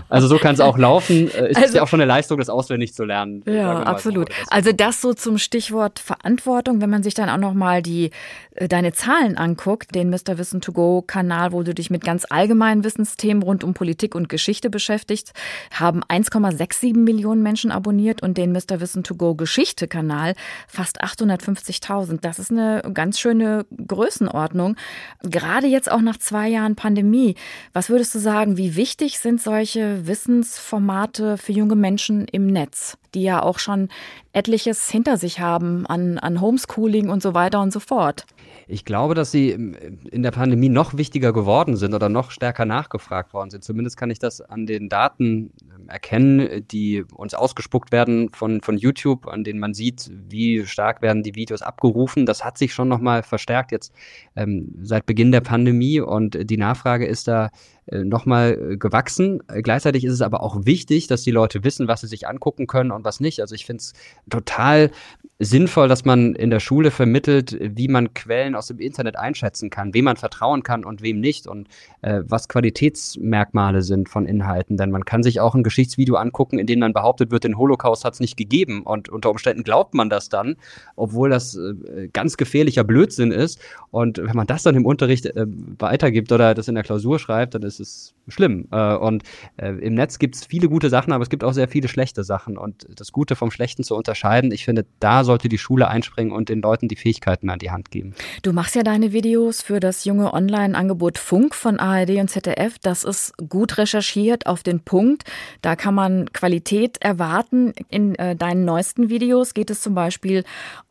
Also 0.08 0.28
so 0.28 0.38
kann 0.38 0.54
es 0.54 0.60
auch 0.60 0.78
laufen. 0.78 1.28
Äh, 1.28 1.48
es 1.48 1.56
also, 1.56 1.68
ist 1.68 1.74
ja 1.74 1.82
auch 1.82 1.88
schon 1.88 2.00
eine 2.00 2.08
Leistung, 2.08 2.38
das 2.38 2.48
auswendig 2.48 2.94
zu 2.94 3.04
lernen. 3.04 3.42
Ja, 3.44 3.82
absolut. 3.82 4.28
So. 4.32 4.50
Also 4.50 4.72
das 4.72 5.00
so 5.00 5.14
zum 5.14 5.36
Stichwort 5.36 5.98
Verantwortung, 5.98 6.80
wenn 6.80 6.90
man 6.90 7.02
sich 7.02 7.14
dann 7.14 7.28
auch 7.28 7.38
noch 7.38 7.52
mal 7.52 7.82
die 7.82 8.10
äh, 8.54 8.68
deine 8.68 8.92
Zahlen 8.92 9.36
anguckt, 9.36 9.94
den 9.94 10.10
Mr. 10.10 10.38
Wissen 10.38 10.60
to 10.60 10.72
Go 10.72 11.02
Kanal, 11.02 11.52
wo 11.52 11.62
du 11.62 11.74
dich 11.74 11.90
mit 11.90 12.04
ganz 12.04 12.26
allgemeinen 12.28 12.84
Wissensthemen 12.84 13.42
rund 13.42 13.64
um 13.64 13.74
Politik 13.74 14.14
und 14.14 14.28
Geschichte 14.28 14.70
beschäftigst, 14.70 15.32
haben 15.72 16.02
1,67 16.04 16.96
Millionen 16.96 17.42
Menschen 17.42 17.70
abonniert 17.70 18.22
und 18.22 18.38
den 18.38 18.52
Mr. 18.52 18.80
Wissen 18.80 19.04
to 19.04 19.14
Go 19.14 19.34
Geschichte 19.34 19.88
Kanal 19.88 20.34
fast 20.68 21.02
850.000. 21.02 22.20
Das 22.20 22.38
ist 22.38 22.50
eine 22.50 22.82
ganz 22.92 23.18
schöne 23.18 23.64
Größenordnung. 23.86 24.76
Gerade 25.22 25.66
jetzt 25.66 25.90
auch 25.90 26.00
nach 26.00 26.18
zwei 26.18 26.48
Jahren 26.48 26.76
Pandemie. 26.76 27.36
Was 27.72 27.90
würdest 27.90 28.14
du 28.14 28.18
sagen, 28.18 28.56
wie 28.56 28.76
wichtig 28.76 29.18
sind 29.18 29.40
solche 29.40 30.06
Wissensformate 30.06 31.36
für 31.38 31.52
junge 31.52 31.76
Menschen 31.76 32.26
im 32.26 32.46
Netz, 32.46 32.98
die 33.14 33.22
ja 33.22 33.42
auch 33.42 33.58
schon 33.58 33.88
etliches 34.32 34.90
hinter 34.90 35.16
sich 35.16 35.40
haben 35.40 35.86
an, 35.86 36.18
an 36.18 36.40
Homeschooling 36.40 37.10
und 37.10 37.22
so 37.22 37.34
weiter 37.34 37.60
und 37.60 37.72
so 37.72 37.80
fort? 37.80 38.26
Ich 38.68 38.84
glaube, 38.84 39.14
dass 39.14 39.30
sie 39.30 39.50
in 39.50 40.22
der 40.22 40.30
Pandemie 40.30 40.68
noch 40.68 40.96
wichtiger 40.96 41.32
geworden 41.32 41.76
sind 41.76 41.94
oder 41.94 42.08
noch 42.08 42.30
stärker 42.30 42.64
nachgefragt 42.64 43.32
worden 43.32 43.50
sind. 43.50 43.64
Zumindest 43.64 43.96
kann 43.96 44.10
ich 44.10 44.18
das 44.18 44.40
an 44.40 44.66
den 44.66 44.88
Daten 44.88 45.52
ähm, 45.62 45.88
erkennen, 45.88 46.66
die 46.68 47.04
uns 47.14 47.34
ausgespuckt 47.34 47.92
werden 47.92 48.30
von, 48.30 48.60
von 48.60 48.76
YouTube, 48.76 49.26
an 49.26 49.44
denen 49.44 49.58
man 49.58 49.74
sieht, 49.74 50.10
wie 50.28 50.64
stark 50.66 51.02
werden 51.02 51.22
die 51.22 51.34
Videos 51.34 51.62
abgerufen. 51.62 52.26
Das 52.26 52.44
hat 52.44 52.58
sich 52.58 52.72
schon 52.72 52.88
nochmal 52.88 53.22
verstärkt 53.22 53.72
jetzt 53.72 53.92
ähm, 54.36 54.74
seit 54.82 55.06
Beginn 55.06 55.32
der 55.32 55.40
Pandemie 55.40 56.00
und 56.00 56.50
die 56.50 56.56
Nachfrage 56.56 57.06
ist 57.06 57.28
da 57.28 57.46
äh, 57.46 57.81
nochmal 57.90 58.76
gewachsen. 58.78 59.42
Gleichzeitig 59.48 60.04
ist 60.04 60.12
es 60.12 60.22
aber 60.22 60.42
auch 60.42 60.64
wichtig, 60.64 61.08
dass 61.08 61.22
die 61.22 61.30
Leute 61.30 61.64
wissen, 61.64 61.88
was 61.88 62.02
sie 62.02 62.06
sich 62.06 62.28
angucken 62.28 62.66
können 62.66 62.90
und 62.92 63.04
was 63.04 63.20
nicht. 63.20 63.40
Also 63.40 63.54
ich 63.54 63.66
finde 63.66 63.80
es 63.80 63.92
total 64.30 64.90
sinnvoll, 65.38 65.88
dass 65.88 66.04
man 66.04 66.34
in 66.34 66.50
der 66.50 66.60
Schule 66.60 66.90
vermittelt, 66.90 67.56
wie 67.60 67.88
man 67.88 68.14
Quellen 68.14 68.54
aus 68.54 68.68
dem 68.68 68.78
Internet 68.78 69.16
einschätzen 69.16 69.70
kann, 69.70 69.92
wem 69.94 70.04
man 70.04 70.16
vertrauen 70.16 70.62
kann 70.62 70.84
und 70.84 71.02
wem 71.02 71.20
nicht 71.20 71.46
und 71.46 71.68
äh, 72.02 72.22
was 72.24 72.48
Qualitätsmerkmale 72.48 73.82
sind 73.82 74.08
von 74.08 74.26
Inhalten. 74.26 74.76
Denn 74.76 74.90
man 74.90 75.04
kann 75.04 75.22
sich 75.22 75.40
auch 75.40 75.54
ein 75.54 75.64
Geschichtsvideo 75.64 76.14
angucken, 76.16 76.58
in 76.58 76.66
dem 76.66 76.80
dann 76.80 76.92
behauptet 76.92 77.30
wird, 77.30 77.44
den 77.44 77.58
Holocaust 77.58 78.04
hat 78.04 78.14
es 78.14 78.20
nicht 78.20 78.36
gegeben 78.36 78.82
und 78.82 79.08
unter 79.08 79.30
Umständen 79.30 79.64
glaubt 79.64 79.94
man 79.94 80.10
das 80.10 80.28
dann, 80.28 80.56
obwohl 80.96 81.30
das 81.30 81.56
äh, 81.56 82.08
ganz 82.12 82.36
gefährlicher 82.36 82.84
Blödsinn 82.84 83.32
ist. 83.32 83.60
Und 83.90 84.18
wenn 84.18 84.36
man 84.36 84.46
das 84.46 84.62
dann 84.62 84.76
im 84.76 84.86
Unterricht 84.86 85.26
äh, 85.26 85.46
weitergibt 85.78 86.30
oder 86.30 86.54
das 86.54 86.68
in 86.68 86.74
der 86.74 86.84
Klausur 86.84 87.18
schreibt, 87.18 87.54
dann 87.54 87.62
ist 87.62 87.71
es 87.80 88.14
schlimm. 88.28 88.68
Äh, 88.70 88.94
und 88.94 89.22
äh, 89.56 89.70
im 89.70 89.94
Netz 89.94 90.18
gibt 90.18 90.36
es 90.36 90.44
viele 90.44 90.68
gute 90.68 90.90
Sachen, 90.90 91.12
aber 91.12 91.22
es 91.22 91.30
gibt 91.30 91.44
auch 91.44 91.52
sehr 91.52 91.68
viele 91.68 91.88
schlechte 91.88 92.24
Sachen. 92.24 92.56
Und 92.56 92.86
das 92.94 93.12
Gute 93.12 93.36
vom 93.36 93.50
Schlechten 93.50 93.84
zu 93.84 93.96
unterscheiden, 93.96 94.52
ich 94.52 94.64
finde, 94.64 94.86
da 95.00 95.24
sollte 95.24 95.48
die 95.48 95.58
Schule 95.58 95.88
einspringen 95.88 96.32
und 96.32 96.48
den 96.48 96.62
Leuten 96.62 96.88
die 96.88 96.96
Fähigkeiten 96.96 97.50
an 97.50 97.58
die 97.58 97.70
Hand 97.70 97.90
geben. 97.90 98.14
Du 98.42 98.52
machst 98.52 98.74
ja 98.74 98.82
deine 98.82 99.12
Videos 99.12 99.62
für 99.62 99.80
das 99.80 100.04
junge 100.04 100.32
Online-Angebot 100.32 101.18
Funk 101.18 101.54
von 101.54 101.78
ARD 101.78 102.10
und 102.20 102.28
ZDF. 102.28 102.78
Das 102.78 103.04
ist 103.04 103.34
gut 103.48 103.78
recherchiert 103.78 104.46
auf 104.46 104.62
den 104.62 104.80
Punkt. 104.80 105.24
Da 105.60 105.76
kann 105.76 105.94
man 105.94 106.32
Qualität 106.32 106.98
erwarten. 107.00 107.72
In 107.88 108.14
äh, 108.16 108.36
deinen 108.36 108.64
neuesten 108.64 109.08
Videos 109.08 109.54
geht 109.54 109.70
es 109.70 109.80
zum 109.80 109.94
Beispiel 109.94 110.44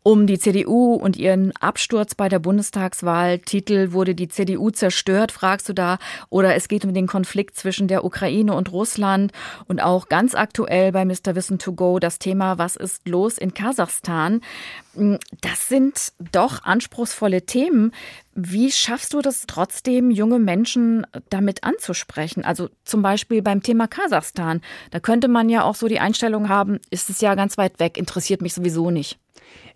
um 0.03 0.25
die 0.25 0.39
CDU 0.39 0.93
und 0.95 1.15
ihren 1.17 1.55
Absturz 1.57 2.15
bei 2.15 2.27
der 2.27 2.39
Bundestagswahl. 2.39 3.39
Titel 3.39 3.91
wurde 3.91 4.15
die 4.15 4.27
CDU 4.27 4.71
zerstört, 4.71 5.31
fragst 5.31 5.69
du 5.69 5.73
da. 5.73 5.99
Oder 6.29 6.55
es 6.55 6.67
geht 6.67 6.85
um 6.85 6.93
den 6.93 7.05
Konflikt 7.21 7.55
zwischen 7.55 7.87
der 7.87 8.03
Ukraine 8.03 8.55
und 8.55 8.71
Russland. 8.71 9.31
Und 9.67 9.79
auch 9.79 10.09
ganz 10.09 10.33
aktuell 10.33 10.91
bei 10.91 11.05
Mr. 11.05 11.35
Wissen 11.35 11.59
to 11.59 11.73
Go 11.73 11.99
das 11.99 12.17
Thema, 12.17 12.57
was 12.57 12.75
ist 12.75 13.07
los 13.07 13.37
in 13.37 13.53
Kasachstan? 13.53 14.41
Das 15.41 15.69
sind 15.69 16.13
doch 16.31 16.63
anspruchsvolle 16.63 17.45
Themen. 17.45 17.91
Wie 18.33 18.71
schaffst 18.71 19.13
du 19.13 19.21
das 19.21 19.45
trotzdem, 19.45 20.09
junge 20.09 20.39
Menschen 20.39 21.05
damit 21.29 21.63
anzusprechen? 21.63 22.43
Also 22.43 22.69
zum 22.85 23.03
Beispiel 23.03 23.43
beim 23.43 23.61
Thema 23.61 23.87
Kasachstan. 23.87 24.61
Da 24.89 24.99
könnte 24.99 25.27
man 25.27 25.47
ja 25.47 25.63
auch 25.63 25.75
so 25.75 25.87
die 25.87 25.99
Einstellung 25.99 26.49
haben, 26.49 26.79
ist 26.89 27.11
es 27.11 27.21
ja 27.21 27.35
ganz 27.35 27.59
weit 27.59 27.79
weg, 27.79 27.99
interessiert 27.99 28.41
mich 28.41 28.55
sowieso 28.55 28.89
nicht. 28.89 29.19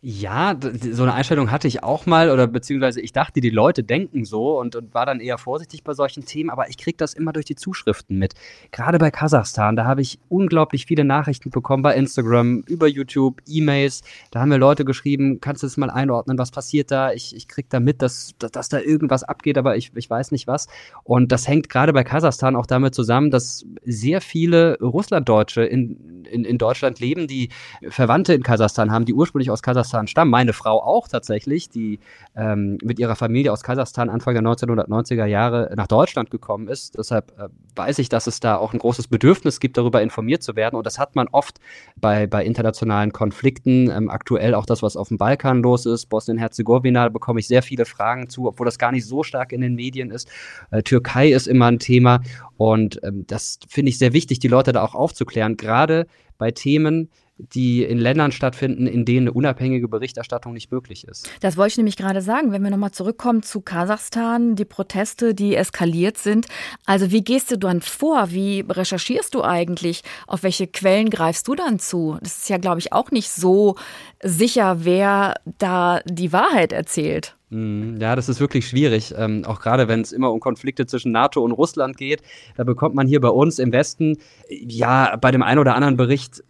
Ja, 0.08 0.56
so 0.92 1.02
eine 1.02 1.16
Einstellung 1.16 1.50
hatte 1.50 1.68
ich 1.68 1.82
auch 1.82 2.06
mal, 2.06 2.30
oder 2.30 2.46
beziehungsweise 2.46 3.02
ich 3.02 3.12
dachte, 3.12 3.42
die 3.42 3.50
Leute 3.50 3.84
denken 3.84 4.24
so 4.24 4.60
und, 4.60 4.76
und 4.76 4.94
war 4.94 5.08
dann 5.08 5.20
eher 5.20 5.40
vorsichtig 5.40 5.84
bei 5.84 5.96
solchen 5.96 6.26
Themen, 6.26 6.52
aber 6.52 6.70
ich 6.70 6.78
kriege 6.78 6.96
das 6.96 7.16
immer 7.16 7.34
durch 7.34 7.48
die 7.48 7.56
Zuschriften 7.56 8.20
mit. 8.20 8.36
Gerade 8.70 9.00
bei 9.00 9.10
Kasachstan, 9.10 9.76
da 9.76 9.86
habe 9.86 10.02
ich 10.02 10.20
unglaublich 10.30 10.86
viele 10.86 11.06
Nachrichten 11.06 11.50
bekommen 11.50 11.82
bei 11.82 11.96
Instagram, 11.96 12.60
über 12.68 12.86
YouTube, 12.86 13.42
E-Mails. 13.48 14.04
Da 14.30 14.42
haben 14.42 14.50
mir 14.50 14.60
Leute 14.60 14.86
geschrieben, 14.86 15.40
kannst 15.42 15.64
du 15.64 15.66
das 15.66 15.76
mal 15.76 15.90
einordnen, 15.90 16.38
was 16.38 16.52
passiert 16.52 16.92
da? 16.92 17.12
Ich, 17.12 17.36
ich 17.36 17.48
kriege 17.48 17.70
da 17.72 17.80
mit, 17.80 18.04
dass, 18.04 18.36
dass, 18.38 18.52
dass 18.52 18.70
da 18.70 18.80
irgendwas 18.80 19.24
abgeht, 19.24 19.58
aber 19.58 19.76
ich, 19.76 19.92
ich 19.96 20.08
weiß 20.08 20.30
nicht 20.30 20.46
was. 20.46 20.68
Und 21.04 21.32
das 21.32 21.48
hängt 21.48 21.68
gerade 21.68 21.94
bei 21.94 22.04
Kasachstan 22.04 22.56
auch 22.56 22.68
damit 22.68 22.94
zusammen, 22.94 23.32
dass 23.32 23.66
sehr 23.84 24.22
viele 24.22 24.78
Russlanddeutsche 24.80 25.64
in, 25.64 26.26
in, 26.30 26.46
in 26.46 26.60
Deutschland 26.60 27.00
leben, 27.00 27.26
die 27.26 27.50
Verwandte 27.90 28.36
in 28.36 28.44
Kasachstan 28.44 28.92
haben, 28.92 29.06
die 29.06 29.16
ursprünglich 29.16 29.50
aus 29.50 29.64
Kasachstan 29.64 29.95
Kasachstan 29.96 30.08
stammen. 30.08 30.32
Meine 30.32 30.54
Frau 30.54 30.82
auch 30.82 31.08
tatsächlich, 31.08 31.70
die 31.70 32.00
ähm, 32.36 32.78
mit 32.84 33.00
ihrer 33.00 33.16
Familie 33.16 33.52
aus 33.52 33.64
Kasachstan 33.64 34.10
Anfang 34.10 34.34
der 34.34 34.44
1990er 34.44 35.25
Jahre 35.25 35.72
nach 35.75 35.88
Deutschland 35.88 36.30
gekommen 36.30 36.68
ist. 36.68 36.98
Deshalb 36.98 37.32
äh, 37.40 37.48
weiß 37.75 38.00
ich, 38.00 38.10
dass 38.10 38.28
es 38.28 38.40
da 38.40 38.58
auch 38.58 38.74
ein 38.74 38.80
großes 38.80 39.08
Bedürfnis 39.08 39.60
gibt, 39.60 39.78
darüber 39.78 40.02
informiert 40.02 40.44
zu 40.44 40.56
werden. 40.56 40.75
Und 40.75 40.86
das 40.86 41.00
hat 41.00 41.16
man 41.16 41.28
oft 41.30 41.60
bei, 41.96 42.28
bei 42.28 42.44
internationalen 42.44 43.12
Konflikten. 43.12 43.90
Ähm, 43.90 44.10
aktuell 44.10 44.54
auch 44.54 44.66
das, 44.66 44.84
was 44.84 44.98
auf 44.98 45.08
dem 45.08 45.18
Balkan 45.18 45.62
los 45.62 45.86
ist. 45.86 46.08
Bosnien-Herzegowina 46.08 47.10
bekomme 47.10 47.40
ich 47.40 47.48
sehr 47.48 47.64
viele 47.64 47.86
Fragen 47.86 48.30
zu, 48.30 48.48
obwohl 48.48 48.66
das 48.66 48.78
gar 48.78 48.92
nicht 48.92 49.06
so 49.06 49.24
stark 49.24 49.52
in 49.54 49.62
den 49.62 49.75
Medien 49.75 50.12
ist. 50.12 50.30
Äh, 50.72 50.84
Türkei 50.84 51.32
ist 51.32 51.48
immer 51.48 51.68
ein 51.68 51.80
Thema. 51.80 52.22
Und 52.58 53.00
ähm, 53.04 53.25
das 53.28 53.60
finde 53.68 53.90
ich 53.90 53.98
sehr 53.98 54.14
wichtig, 54.14 54.40
die 54.40 54.48
Leute 54.48 54.74
da 54.74 54.84
auch 54.84 54.96
aufzuklären. 54.96 55.58
Gerade 55.58 56.08
bei 56.38 56.51
Themen, 56.51 57.10
die 57.38 57.84
in 57.84 57.98
Ländern 57.98 58.32
stattfinden, 58.32 58.88
in 58.88 59.04
denen 59.04 59.27
eine 59.27 59.34
unabhängige 59.34 59.88
Berichterstattung 59.88 60.54
nicht 60.54 60.72
möglich 60.72 61.06
ist. 61.06 61.30
Das 61.42 61.58
wollte 61.58 61.72
ich 61.72 61.77
nämlich 61.77 61.98
gerade 61.98 62.22
sagen. 62.22 62.51
Wenn 62.51 62.63
wir 62.63 62.70
nochmal 62.70 62.92
zurückkommen 62.92 63.44
zu 63.44 63.62
Kasachstan, 63.62 64.56
die 64.56 64.65
Proteste, 64.65 65.34
die 65.34 65.56
eskaliert 65.56 66.18
sind. 66.18 66.48
Also 66.86 67.12
wie 67.12 67.24
gehst 67.24 67.51
du 67.51 67.58
dann 67.58 67.82
vor? 67.82 68.32
Wie 68.32 68.63
recherchierst 68.68 69.36
du 69.36 69.44
eigentlich? 69.44 70.01
Auf 70.27 70.44
welche 70.44 70.68
Quellen 70.68 71.10
greifst 71.10 71.48
du 71.48 71.56
dann 71.56 71.80
zu? 71.80 72.18
Das 72.22 72.38
ist 72.38 72.50
ja, 72.50 72.58
glaube 72.58 72.80
ich, 72.80 72.94
auch 72.94 73.12
nicht 73.12 73.30
so 73.30 73.75
sicher, 74.24 74.86
wer 74.86 75.36
da 75.58 76.00
die 76.06 76.32
Wahrheit 76.32 76.72
erzählt. 76.72 77.36
Mhm. 77.56 77.98
Ja, 78.02 78.16
das 78.16 78.30
ist 78.30 78.40
wirklich 78.40 78.68
schwierig. 78.68 79.14
Ähm, 79.18 79.46
auch 79.46 79.60
gerade 79.60 79.88
wenn 79.88 80.02
es 80.02 80.12
immer 80.12 80.32
um 80.32 80.40
Konflikte 80.40 80.86
zwischen 80.86 81.12
NATO 81.12 81.42
und 81.42 81.52
Russland 81.52 81.98
geht, 81.98 82.22
da 82.58 82.64
bekommt 82.64 82.96
man 82.96 83.08
hier 83.08 83.22
bei 83.22 83.30
uns 83.30 83.60
im 83.60 83.72
Westen 83.72 84.18
ja 84.50 85.16
bei 85.18 85.32
dem 85.32 85.42
einen 85.42 85.60
oder 85.60 85.76
anderen 85.76 85.98
Bericht 85.98 86.44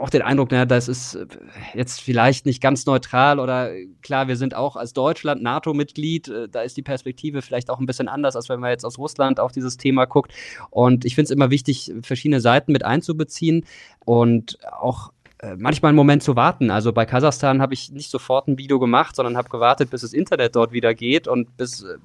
auch 0.00 0.10
den 0.10 0.22
Eindruck, 0.22 0.48
na, 0.50 0.64
das 0.64 0.88
ist 0.88 1.14
äh, 1.14 1.26
jetzt 1.74 2.00
vielleicht 2.00 2.46
nicht 2.46 2.60
ganz 2.60 2.86
neutral 2.86 3.38
oder 3.38 3.70
klar, 4.02 4.28
wir 4.28 4.36
sind 4.36 4.54
auch 4.54 4.76
als 4.76 4.92
Deutschland 4.92 5.42
NATO-Mitglied, 5.42 6.28
äh, 6.28 6.48
da 6.48 6.62
ist 6.62 6.76
die 6.76 6.82
Perspektive 6.82 7.42
vielleicht 7.42 7.70
auch 7.70 7.78
ein 7.78 7.86
bisschen 7.86 8.08
anders, 8.08 8.36
als 8.36 8.48
wenn 8.48 8.60
man 8.60 8.70
jetzt 8.70 8.84
aus 8.84 8.98
Russland 8.98 9.40
auf 9.40 9.52
dieses 9.52 9.76
Thema 9.76 10.06
guckt. 10.06 10.32
Und 10.70 11.04
ich 11.04 11.14
finde 11.14 11.26
es 11.26 11.30
immer 11.30 11.50
wichtig, 11.50 11.92
verschiedene 12.02 12.40
Seiten 12.40 12.72
mit 12.72 12.84
einzubeziehen 12.84 13.64
und 14.04 14.58
auch 14.72 15.10
äh, 15.10 15.21
manchmal 15.56 15.90
einen 15.90 15.96
Moment 15.96 16.22
zu 16.22 16.36
warten. 16.36 16.70
Also 16.70 16.92
bei 16.92 17.04
Kasachstan 17.04 17.60
habe 17.60 17.74
ich 17.74 17.90
nicht 17.90 18.10
sofort 18.10 18.46
ein 18.46 18.58
Video 18.58 18.78
gemacht, 18.78 19.16
sondern 19.16 19.36
habe 19.36 19.48
gewartet, 19.48 19.90
bis 19.90 20.02
das 20.02 20.12
Internet 20.12 20.54
dort 20.54 20.72
wieder 20.72 20.94
geht 20.94 21.26
und 21.26 21.56
bis 21.56 21.82
äh, 21.82 21.96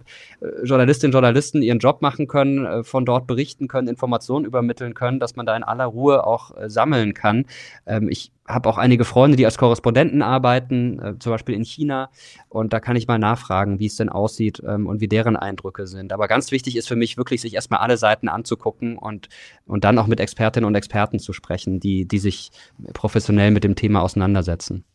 Journalistinnen 0.64 1.12
und 1.12 1.14
Journalisten 1.14 1.62
ihren 1.62 1.80
Job 1.80 2.02
machen 2.02 2.28
können, 2.28 2.66
äh, 2.66 2.84
von 2.84 3.06
dort 3.06 3.28
berichten 3.28 3.68
können, 3.68 3.88
Informationen 3.88 4.46
übermitteln 4.46 4.94
können, 4.94 5.20
dass 5.20 5.36
man 5.36 5.46
da 5.46 5.56
in 5.56 5.64
aller 5.64 5.86
Ruhe 5.86 6.26
auch 6.26 6.56
äh, 6.58 6.70
sammeln 6.70 7.14
kann. 7.14 7.46
Ähm, 7.86 8.10
ich 8.10 8.32
habe 8.48 8.70
auch 8.70 8.78
einige 8.78 9.06
Freunde, 9.06 9.36
die 9.36 9.46
als 9.46 9.58
Korrespondenten 9.58 10.22
arbeiten, 10.22 11.00
äh, 11.00 11.20
zum 11.20 11.32
Beispiel 11.32 11.56
in 11.56 11.66
China. 11.66 12.10
Und 12.50 12.74
da 12.74 12.80
kann 12.80 12.96
ich 12.96 13.08
mal 13.08 13.20
nachfragen, 13.20 13.80
wie 13.80 13.88
es 13.88 13.98
denn 13.98 14.10
aussieht 14.10 14.62
ähm, 14.66 14.88
und 14.88 15.02
wie 15.02 15.08
deren 15.08 15.36
Eindrücke 15.36 15.86
sind. 15.86 16.14
Aber 16.14 16.28
ganz 16.28 16.52
wichtig 16.52 16.76
ist 16.78 16.88
für 16.88 16.96
mich 16.96 17.18
wirklich, 17.18 17.42
sich 17.42 17.54
erstmal 17.54 17.82
alle 17.82 17.98
Seiten 17.98 18.30
anzugucken 18.30 18.98
und, 18.98 19.28
und 19.66 19.84
dann 19.84 20.00
auch 20.00 20.08
mit 20.08 20.20
Expertinnen 20.20 20.68
und 20.68 20.76
Experten 20.76 21.20
zu 21.20 21.34
sprechen, 21.34 21.80
die, 21.80 22.08
die 22.08 22.20
sich 22.20 22.52
professionell 22.94 23.52
mit 23.52 23.64
dem 23.64 23.76
Thema 23.76 24.02
auseinandersetzen. 24.02 24.86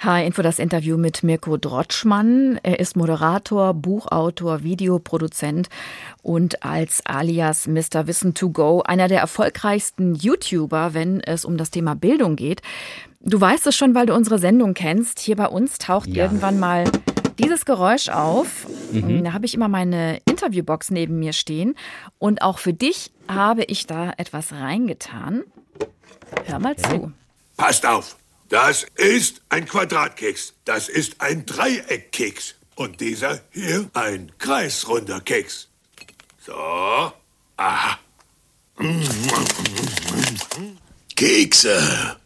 H-Info 0.00 0.42
das 0.42 0.58
Interview 0.58 0.96
mit 0.96 1.22
Mirko 1.22 1.56
Drotschmann. 1.56 2.58
Er 2.62 2.80
ist 2.80 2.96
Moderator, 2.96 3.74
Buchautor, 3.74 4.62
Videoproduzent 4.62 5.68
und 6.22 6.64
als 6.64 7.02
alias 7.04 7.66
Mr. 7.66 8.06
Wissen 8.06 8.34
to 8.34 8.50
Go 8.50 8.82
einer 8.82 9.08
der 9.08 9.20
erfolgreichsten 9.20 10.14
YouTuber, 10.14 10.94
wenn 10.94 11.20
es 11.20 11.44
um 11.44 11.56
das 11.56 11.70
Thema 11.70 11.94
Bildung 11.94 12.36
geht. 12.36 12.62
Du 13.20 13.40
weißt 13.40 13.66
es 13.68 13.76
schon, 13.76 13.94
weil 13.94 14.06
du 14.06 14.14
unsere 14.14 14.38
Sendung 14.38 14.74
kennst. 14.74 15.20
Hier 15.20 15.36
bei 15.36 15.46
uns 15.46 15.78
taucht 15.78 16.08
ja. 16.08 16.24
irgendwann 16.24 16.58
mal 16.58 16.84
dieses 17.38 17.64
Geräusch 17.64 18.08
auf. 18.08 18.66
Mhm. 18.92 19.24
Da 19.24 19.32
habe 19.32 19.46
ich 19.46 19.54
immer 19.54 19.68
meine 19.68 20.18
Interviewbox 20.24 20.90
neben 20.90 21.18
mir 21.18 21.32
stehen. 21.32 21.74
Und 22.18 22.42
auch 22.42 22.58
für 22.58 22.72
dich 22.72 23.12
habe 23.28 23.64
ich 23.64 23.86
da 23.86 24.12
etwas 24.16 24.52
reingetan. 24.52 25.44
Hör 26.46 26.58
mal 26.58 26.76
zu. 26.76 27.12
Passt 27.56 27.86
auf! 27.86 28.16
Das 28.52 28.84
ist 28.96 29.40
ein 29.48 29.64
Quadratkeks. 29.64 30.52
Das 30.66 30.90
ist 30.90 31.22
ein 31.22 31.46
Dreieckkeks. 31.46 32.54
Und 32.74 33.00
dieser 33.00 33.40
hier 33.50 33.88
ein 33.94 34.30
kreisrunder 34.36 35.22
Keks. 35.22 35.68
So. 36.38 36.52
Aha. 36.52 37.98
Kekse. 41.16 42.18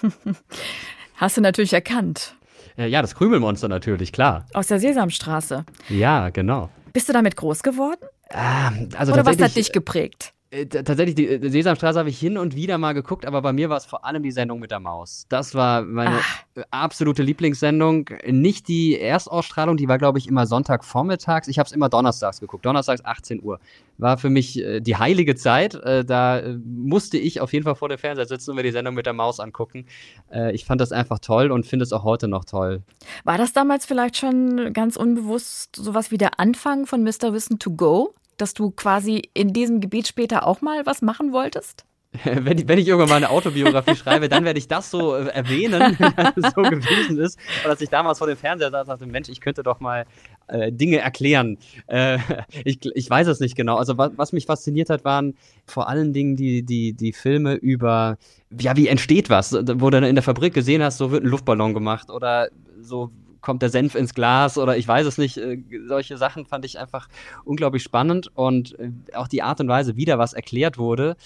Hast 1.14 1.36
du 1.36 1.40
natürlich 1.42 1.74
erkannt. 1.74 2.34
Äh, 2.76 2.88
ja, 2.88 3.00
das 3.00 3.14
Krümelmonster 3.14 3.68
natürlich, 3.68 4.10
klar. 4.10 4.46
Aus 4.52 4.66
der 4.66 4.80
Sesamstraße. 4.80 5.64
Ja, 5.88 6.30
genau. 6.30 6.70
Bist 6.92 7.08
du 7.08 7.12
damit 7.12 7.36
groß 7.36 7.62
geworden? 7.62 8.04
Ähm, 8.30 8.88
also 8.98 9.12
Oder 9.12 9.24
was 9.24 9.38
hat 9.38 9.54
dich 9.54 9.70
geprägt? 9.70 10.32
Äh, 10.50 10.66
tatsächlich, 10.66 11.16
die 11.16 11.26
äh, 11.26 11.48
Sesamstraße 11.48 11.98
habe 11.98 12.08
ich 12.08 12.18
hin 12.18 12.38
und 12.38 12.54
wieder 12.54 12.78
mal 12.78 12.92
geguckt, 12.92 13.26
aber 13.26 13.42
bei 13.42 13.52
mir 13.52 13.68
war 13.68 13.76
es 13.76 13.84
vor 13.84 14.04
allem 14.04 14.22
die 14.22 14.30
Sendung 14.30 14.60
mit 14.60 14.70
der 14.70 14.78
Maus. 14.78 15.26
Das 15.28 15.56
war 15.56 15.82
meine 15.82 16.20
Ach. 16.20 16.62
absolute 16.70 17.24
Lieblingssendung. 17.24 18.10
Nicht 18.28 18.68
die 18.68 18.98
Erstausstrahlung, 18.98 19.76
die 19.76 19.88
war, 19.88 19.98
glaube 19.98 20.18
ich, 20.18 20.28
immer 20.28 20.46
Sonntagvormittags. 20.46 21.48
Ich 21.48 21.58
habe 21.58 21.66
es 21.66 21.72
immer 21.72 21.88
donnerstags 21.88 22.38
geguckt. 22.38 22.64
Donnerstags 22.64 23.04
18 23.04 23.42
Uhr. 23.42 23.58
War 23.98 24.18
für 24.18 24.30
mich 24.30 24.60
äh, 24.60 24.80
die 24.80 24.96
heilige 24.96 25.34
Zeit. 25.34 25.74
Äh, 25.74 26.04
da 26.04 26.38
äh, 26.38 26.56
musste 26.64 27.18
ich 27.18 27.40
auf 27.40 27.52
jeden 27.52 27.64
Fall 27.64 27.74
vor 27.74 27.88
dem 27.88 27.98
Fernseher 27.98 28.26
sitzen 28.26 28.50
und 28.50 28.56
mir 28.56 28.62
die 28.62 28.70
Sendung 28.70 28.94
mit 28.94 29.06
der 29.06 29.14
Maus 29.14 29.40
angucken. 29.40 29.86
Äh, 30.30 30.54
ich 30.54 30.64
fand 30.64 30.80
das 30.80 30.92
einfach 30.92 31.18
toll 31.18 31.50
und 31.50 31.66
finde 31.66 31.82
es 31.82 31.92
auch 31.92 32.04
heute 32.04 32.28
noch 32.28 32.44
toll. 32.44 32.82
War 33.24 33.36
das 33.36 33.52
damals 33.52 33.84
vielleicht 33.84 34.16
schon 34.16 34.72
ganz 34.72 34.96
unbewusst 34.96 35.74
sowas 35.74 36.12
wie 36.12 36.18
der 36.18 36.38
Anfang 36.38 36.86
von 36.86 37.02
Mr. 37.02 37.32
Wissen 37.32 37.58
to 37.58 37.72
Go? 37.72 38.14
Dass 38.36 38.54
du 38.54 38.70
quasi 38.70 39.22
in 39.34 39.52
diesem 39.52 39.80
Gebiet 39.80 40.08
später 40.08 40.46
auch 40.46 40.60
mal 40.60 40.86
was 40.86 41.02
machen 41.02 41.32
wolltest? 41.32 41.84
Wenn 42.24 42.58
ich, 42.58 42.68
wenn 42.68 42.78
ich 42.78 42.88
irgendwann 42.88 43.08
mal 43.08 43.16
eine 43.16 43.30
Autobiografie 43.30 43.96
schreibe, 43.96 44.28
dann 44.28 44.44
werde 44.44 44.58
ich 44.58 44.68
das 44.68 44.90
so 44.90 45.14
äh, 45.14 45.26
erwähnen, 45.28 45.96
dass 46.16 46.36
es 46.36 46.52
so 46.54 46.62
gewesen 46.62 47.18
ist. 47.18 47.38
Und 47.64 47.70
dass 47.70 47.80
ich 47.80 47.90
damals 47.90 48.18
vor 48.18 48.26
dem 48.26 48.36
Fernseher 48.36 48.70
saß 48.70 48.82
und 48.82 48.88
dachte, 48.88 49.06
Mensch, 49.06 49.28
ich 49.28 49.40
könnte 49.40 49.62
doch 49.62 49.80
mal 49.80 50.06
äh, 50.48 50.72
Dinge 50.72 50.98
erklären. 50.98 51.58
Äh, 51.86 52.18
ich, 52.64 52.78
ich 52.94 53.10
weiß 53.10 53.26
es 53.26 53.40
nicht 53.40 53.56
genau. 53.56 53.76
Also 53.76 53.98
was, 53.98 54.12
was 54.16 54.32
mich 54.32 54.46
fasziniert 54.46 54.90
hat, 54.90 55.04
waren 55.04 55.34
vor 55.66 55.88
allen 55.88 56.12
Dingen 56.12 56.36
die, 56.36 56.62
die, 56.62 56.94
die 56.94 57.12
Filme 57.12 57.54
über, 57.54 58.16
ja, 58.58 58.76
wie 58.76 58.88
entsteht 58.88 59.30
was? 59.30 59.52
Wo 59.52 59.90
du 59.90 59.98
in 59.98 60.14
der 60.14 60.22
Fabrik 60.22 60.54
gesehen 60.54 60.82
hast, 60.82 60.98
so 60.98 61.10
wird 61.10 61.24
ein 61.24 61.28
Luftballon 61.28 61.74
gemacht 61.74 62.10
oder 62.10 62.48
so 62.80 63.10
kommt 63.46 63.62
der 63.62 63.70
Senf 63.70 63.94
ins 63.94 64.12
Glas 64.12 64.58
oder 64.58 64.76
ich 64.76 64.88
weiß 64.88 65.06
es 65.06 65.18
nicht. 65.18 65.36
Äh, 65.36 65.62
solche 65.86 66.18
Sachen 66.18 66.46
fand 66.46 66.64
ich 66.64 66.80
einfach 66.80 67.08
unglaublich 67.44 67.84
spannend 67.84 68.28
und 68.34 68.76
äh, 68.80 68.90
auch 69.14 69.28
die 69.28 69.40
Art 69.40 69.60
und 69.60 69.68
Weise, 69.68 69.96
wie 69.96 70.04
da 70.04 70.18
was 70.18 70.32
erklärt 70.32 70.78
wurde, 70.78 71.16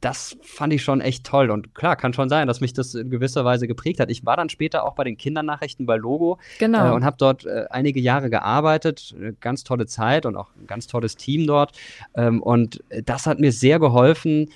das 0.00 0.36
fand 0.42 0.72
ich 0.72 0.82
schon 0.82 1.00
echt 1.00 1.24
toll. 1.24 1.50
Und 1.50 1.74
klar, 1.74 1.96
kann 1.96 2.12
schon 2.12 2.28
sein, 2.28 2.48
dass 2.48 2.60
mich 2.60 2.72
das 2.72 2.94
in 2.94 3.10
gewisser 3.10 3.44
Weise 3.44 3.68
geprägt 3.68 4.00
hat. 4.00 4.10
Ich 4.10 4.26
war 4.26 4.36
dann 4.36 4.48
später 4.48 4.84
auch 4.84 4.94
bei 4.94 5.04
den 5.04 5.16
Kindernachrichten 5.16 5.86
bei 5.86 5.96
Logo 5.96 6.38
genau. 6.58 6.88
äh, 6.88 6.94
und 6.94 7.04
habe 7.04 7.16
dort 7.18 7.44
äh, 7.44 7.66
einige 7.70 8.00
Jahre 8.00 8.28
gearbeitet. 8.28 9.14
Eine 9.16 9.34
ganz 9.34 9.64
tolle 9.64 9.86
Zeit 9.86 10.26
und 10.26 10.36
auch 10.36 10.50
ein 10.56 10.66
ganz 10.66 10.86
tolles 10.86 11.16
Team 11.16 11.46
dort. 11.46 11.72
Ähm, 12.14 12.42
und 12.42 12.82
das 13.04 13.26
hat 13.26 13.38
mir 13.38 13.52
sehr 13.52 13.78
geholfen, 13.78 14.48
äh, 14.48 14.50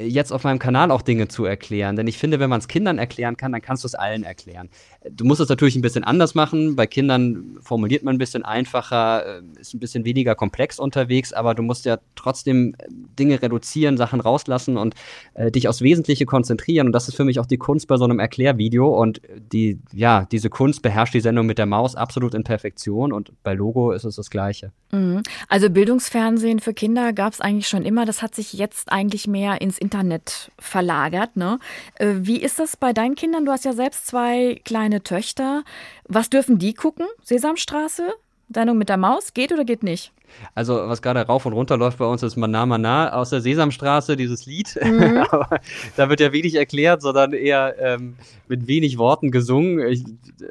jetzt 0.00 0.32
auf 0.32 0.44
meinem 0.44 0.58
Kanal 0.58 0.90
auch 0.90 1.02
Dinge 1.02 1.28
zu 1.28 1.44
erklären. 1.44 1.96
Denn 1.96 2.06
ich 2.06 2.18
finde, 2.18 2.40
wenn 2.40 2.50
man 2.50 2.60
es 2.60 2.68
Kindern 2.68 2.98
erklären 2.98 3.36
kann, 3.36 3.52
dann 3.52 3.60
kannst 3.60 3.84
du 3.84 3.86
es 3.86 3.94
allen 3.94 4.24
erklären. 4.24 4.68
Du 5.10 5.24
musst 5.24 5.40
es 5.40 5.48
natürlich 5.48 5.76
ein 5.76 5.82
bisschen 5.82 6.04
anders 6.04 6.34
machen. 6.34 6.76
Bei 6.76 6.86
Kindern 6.86 7.58
formuliert 7.60 8.02
man 8.02 8.14
ein 8.14 8.18
bisschen 8.18 8.44
einfacher, 8.44 9.38
äh, 9.38 9.42
ist 9.60 9.74
ein 9.74 9.80
bisschen 9.80 10.04
weniger 10.04 10.34
komplex 10.34 10.78
unterwegs, 10.78 11.32
aber 11.32 11.54
du 11.54 11.62
musst 11.62 11.84
ja 11.84 11.98
trotzdem 12.14 12.74
äh, 12.78 12.86
Dinge 13.18 13.42
reduzieren, 13.42 13.96
Sachen 13.96 14.20
rauslassen 14.20 14.76
und 14.76 14.94
äh, 15.34 15.50
dich 15.50 15.68
aufs 15.68 15.82
Wesentliche 15.82 16.24
konzentrieren. 16.24 16.86
Und 16.86 16.92
das 16.92 17.08
ist 17.08 17.16
für 17.16 17.24
mich 17.24 17.38
auch 17.38 17.46
die 17.46 17.58
Kunst 17.58 17.88
bei 17.88 17.96
so 17.96 18.04
einem 18.04 18.18
Erklärvideo. 18.18 18.88
Und 18.88 19.20
die, 19.52 19.78
ja, 19.92 20.26
diese 20.30 20.50
Kunst 20.50 20.82
beherrscht 20.82 21.14
die 21.14 21.20
Sendung 21.20 21.46
mit 21.46 21.58
der 21.58 21.66
Maus 21.66 21.96
absolut 21.96 22.34
in 22.34 22.44
Perfektion. 22.44 23.12
Und 23.12 23.32
bei 23.42 23.54
Logo 23.54 23.92
ist 23.92 24.04
es 24.04 24.16
das 24.16 24.30
Gleiche. 24.30 24.72
Mhm. 24.92 25.22
Also 25.48 25.68
Bildungsfernsehen 25.68 26.60
für 26.60 26.74
Kinder 26.74 27.12
gab 27.12 27.32
es 27.32 27.40
eigentlich 27.40 27.68
schon 27.68 27.84
immer. 27.84 28.06
Das 28.06 28.22
hat 28.22 28.34
sich 28.34 28.52
jetzt 28.52 28.92
eigentlich 28.92 29.26
mehr 29.26 29.60
ins 29.60 29.81
Internet 29.82 30.50
verlagert. 30.58 31.36
Ne? 31.36 31.58
Äh, 31.96 32.14
wie 32.20 32.40
ist 32.40 32.58
das 32.58 32.76
bei 32.76 32.92
deinen 32.92 33.16
Kindern? 33.16 33.44
Du 33.44 33.52
hast 33.52 33.64
ja 33.64 33.74
selbst 33.74 34.06
zwei 34.06 34.60
kleine 34.64 35.02
Töchter. 35.02 35.64
Was 36.08 36.30
dürfen 36.30 36.58
die 36.58 36.72
gucken? 36.72 37.06
Sesamstraße? 37.24 38.14
Sendung 38.54 38.78
mit 38.78 38.88
der 38.88 38.96
Maus? 38.96 39.34
Geht 39.34 39.52
oder 39.52 39.64
geht 39.64 39.82
nicht? 39.82 40.12
Also, 40.54 40.74
was 40.88 41.02
gerade 41.02 41.20
rauf 41.20 41.46
und 41.46 41.52
runter 41.52 41.76
läuft 41.76 41.98
bei 41.98 42.04
uns, 42.04 42.22
ist 42.22 42.36
Mana 42.36 42.66
Mana 42.66 43.12
aus 43.12 43.30
der 43.30 43.40
Sesamstraße, 43.40 44.16
dieses 44.16 44.46
Lied. 44.46 44.78
Mhm. 44.82 45.24
da 45.96 46.08
wird 46.08 46.20
ja 46.20 46.32
wenig 46.32 46.54
erklärt, 46.54 47.02
sondern 47.02 47.32
eher 47.32 47.74
ähm, 47.78 48.16
mit 48.48 48.66
wenig 48.66 48.98
Worten 48.98 49.30
gesungen. 49.30 49.86
Ich 49.88 50.04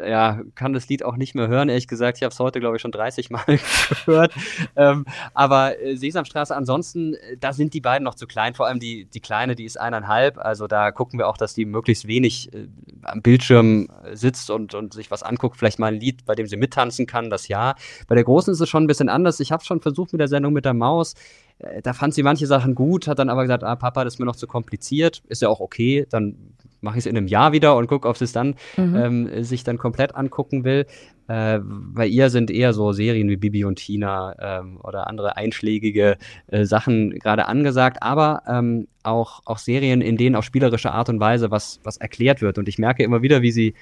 ja, 0.03 0.41
kann 0.55 0.73
das 0.73 0.89
Lied 0.89 1.03
auch 1.03 1.17
nicht 1.17 1.35
mehr 1.35 1.47
hören, 1.47 1.69
ehrlich 1.69 1.87
gesagt. 1.87 2.17
Ich 2.17 2.23
habe 2.23 2.31
es 2.31 2.39
heute, 2.39 2.59
glaube 2.59 2.75
ich, 2.75 2.81
schon 2.81 2.91
30 2.91 3.29
Mal 3.29 3.43
gehört. 4.05 4.33
Ähm, 4.75 5.05
aber 5.33 5.79
äh, 5.79 5.95
Sesamstraße 5.95 6.55
ansonsten, 6.55 7.13
äh, 7.13 7.37
da 7.39 7.53
sind 7.53 7.73
die 7.73 7.81
beiden 7.81 8.03
noch 8.03 8.15
zu 8.15 8.27
klein. 8.27 8.53
Vor 8.55 8.67
allem 8.67 8.79
die, 8.79 9.05
die 9.05 9.19
Kleine, 9.19 9.55
die 9.55 9.65
ist 9.65 9.79
eineinhalb. 9.79 10.37
Also 10.37 10.67
da 10.67 10.91
gucken 10.91 11.19
wir 11.19 11.27
auch, 11.27 11.37
dass 11.37 11.53
die 11.53 11.65
möglichst 11.65 12.07
wenig 12.07 12.53
äh, 12.53 12.67
am 13.03 13.21
Bildschirm 13.21 13.87
äh, 14.03 14.15
sitzt 14.15 14.49
und, 14.49 14.73
und 14.73 14.93
sich 14.93 15.11
was 15.11 15.23
anguckt. 15.23 15.57
Vielleicht 15.57 15.79
mal 15.79 15.87
ein 15.87 15.99
Lied, 15.99 16.25
bei 16.25 16.35
dem 16.35 16.47
sie 16.47 16.57
mittanzen 16.57 17.07
kann, 17.07 17.29
das 17.29 17.47
ja. 17.47 17.75
Bei 18.07 18.15
der 18.15 18.23
Großen 18.23 18.51
ist 18.51 18.59
es 18.59 18.69
schon 18.69 18.83
ein 18.83 18.87
bisschen 18.87 19.09
anders. 19.09 19.39
Ich 19.39 19.51
habe 19.51 19.63
schon 19.71 19.81
versucht 19.81 20.11
mit 20.11 20.19
der 20.19 20.27
Sendung 20.27 20.53
mit 20.53 20.65
der 20.65 20.73
Maus. 20.73 21.15
Äh, 21.59 21.81
da 21.81 21.93
fand 21.93 22.13
sie 22.13 22.23
manche 22.23 22.47
Sachen 22.47 22.75
gut, 22.75 23.07
hat 23.07 23.19
dann 23.19 23.29
aber 23.29 23.43
gesagt, 23.43 23.63
ah, 23.63 23.75
Papa, 23.75 24.03
das 24.03 24.15
ist 24.15 24.19
mir 24.19 24.25
noch 24.25 24.35
zu 24.35 24.47
kompliziert. 24.47 25.23
Ist 25.27 25.41
ja 25.41 25.49
auch 25.49 25.59
okay, 25.59 26.05
dann 26.09 26.35
mache 26.81 26.97
ich 26.97 27.03
es 27.03 27.05
in 27.05 27.15
einem 27.15 27.27
Jahr 27.27 27.51
wieder 27.51 27.75
und 27.75 27.87
gucke, 27.87 28.07
ob 28.07 28.17
sie 28.17 28.25
es 28.25 28.31
dann 28.31 28.55
mhm. 28.75 28.95
ähm, 28.95 29.43
sich 29.43 29.63
dann 29.63 29.77
komplett 29.77 30.15
angucken 30.15 30.63
will. 30.63 30.87
Äh, 31.27 31.59
bei 31.63 32.07
ihr 32.07 32.29
sind 32.31 32.49
eher 32.49 32.73
so 32.73 32.91
Serien 32.91 33.29
wie 33.29 33.37
Bibi 33.37 33.63
und 33.65 33.75
Tina 33.75 34.35
ähm, 34.39 34.79
oder 34.83 35.07
andere 35.07 35.37
einschlägige 35.37 36.17
äh, 36.47 36.65
Sachen 36.65 37.11
gerade 37.11 37.45
angesagt, 37.45 38.01
aber 38.01 38.41
ähm, 38.47 38.87
auch, 39.03 39.41
auch 39.45 39.59
Serien, 39.59 40.01
in 40.01 40.17
denen 40.17 40.35
auf 40.35 40.43
spielerische 40.43 40.91
Art 40.91 41.09
und 41.09 41.19
Weise 41.19 41.51
was, 41.51 41.79
was 41.83 41.97
erklärt 41.97 42.41
wird. 42.41 42.57
Und 42.57 42.67
ich 42.67 42.79
merke 42.79 43.03
immer 43.03 43.21
wieder, 43.21 43.43
wie 43.43 43.51
sie 43.51 43.75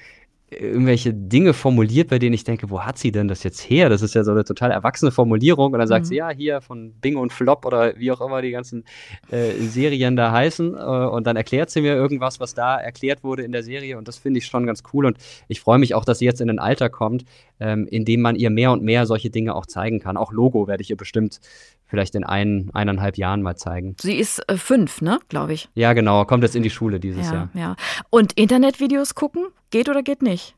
irgendwelche 0.50 1.14
Dinge 1.14 1.54
formuliert, 1.54 2.08
bei 2.08 2.18
denen 2.18 2.34
ich 2.34 2.44
denke, 2.44 2.70
wo 2.70 2.80
hat 2.80 2.98
sie 2.98 3.12
denn 3.12 3.28
das 3.28 3.42
jetzt 3.44 3.60
her? 3.60 3.88
Das 3.88 4.02
ist 4.02 4.14
ja 4.14 4.24
so 4.24 4.32
eine 4.32 4.44
total 4.44 4.70
erwachsene 4.72 5.12
Formulierung. 5.12 5.72
Und 5.72 5.78
dann 5.78 5.88
sagt 5.88 6.06
mhm. 6.06 6.08
sie, 6.08 6.16
ja, 6.16 6.30
hier 6.30 6.60
von 6.60 6.92
Bing 7.00 7.16
und 7.16 7.32
Flop 7.32 7.64
oder 7.64 7.96
wie 7.96 8.10
auch 8.10 8.20
immer 8.20 8.42
die 8.42 8.50
ganzen 8.50 8.84
äh, 9.30 9.52
Serien 9.60 10.16
da 10.16 10.32
heißen. 10.32 10.74
Äh, 10.74 10.78
und 10.78 11.26
dann 11.26 11.36
erklärt 11.36 11.70
sie 11.70 11.80
mir 11.80 11.94
irgendwas, 11.94 12.40
was 12.40 12.54
da 12.54 12.76
erklärt 12.76 13.22
wurde 13.22 13.44
in 13.44 13.52
der 13.52 13.62
Serie. 13.62 13.96
Und 13.96 14.08
das 14.08 14.18
finde 14.18 14.38
ich 14.38 14.46
schon 14.46 14.66
ganz 14.66 14.82
cool. 14.92 15.06
Und 15.06 15.18
ich 15.48 15.60
freue 15.60 15.78
mich 15.78 15.94
auch, 15.94 16.04
dass 16.04 16.18
sie 16.18 16.24
jetzt 16.24 16.40
in 16.40 16.50
ein 16.50 16.58
Alter 16.58 16.90
kommt, 16.90 17.24
ähm, 17.60 17.86
in 17.86 18.04
dem 18.04 18.20
man 18.20 18.34
ihr 18.34 18.50
mehr 18.50 18.72
und 18.72 18.82
mehr 18.82 19.06
solche 19.06 19.30
Dinge 19.30 19.54
auch 19.54 19.66
zeigen 19.66 20.00
kann. 20.00 20.16
Auch 20.16 20.32
Logo 20.32 20.66
werde 20.66 20.82
ich 20.82 20.90
ihr 20.90 20.96
bestimmt 20.96 21.40
vielleicht 21.90 22.14
in 22.14 22.24
ein, 22.24 22.70
eineinhalb 22.72 23.18
Jahren 23.18 23.42
mal 23.42 23.56
zeigen. 23.56 23.96
Sie 24.00 24.14
ist 24.14 24.38
äh, 24.48 24.56
fünf, 24.56 25.02
ne, 25.02 25.18
glaube 25.28 25.52
ich. 25.52 25.68
Ja, 25.74 25.92
genau. 25.92 26.24
Kommt 26.24 26.44
jetzt 26.44 26.56
in 26.56 26.62
die 26.62 26.70
Schule 26.70 27.00
dieses 27.00 27.26
ja, 27.26 27.34
Jahr. 27.34 27.48
Ja. 27.54 27.76
Und 28.08 28.32
Internetvideos 28.34 29.14
gucken, 29.14 29.48
geht 29.70 29.88
oder 29.88 30.02
geht 30.02 30.22
nicht? 30.22 30.54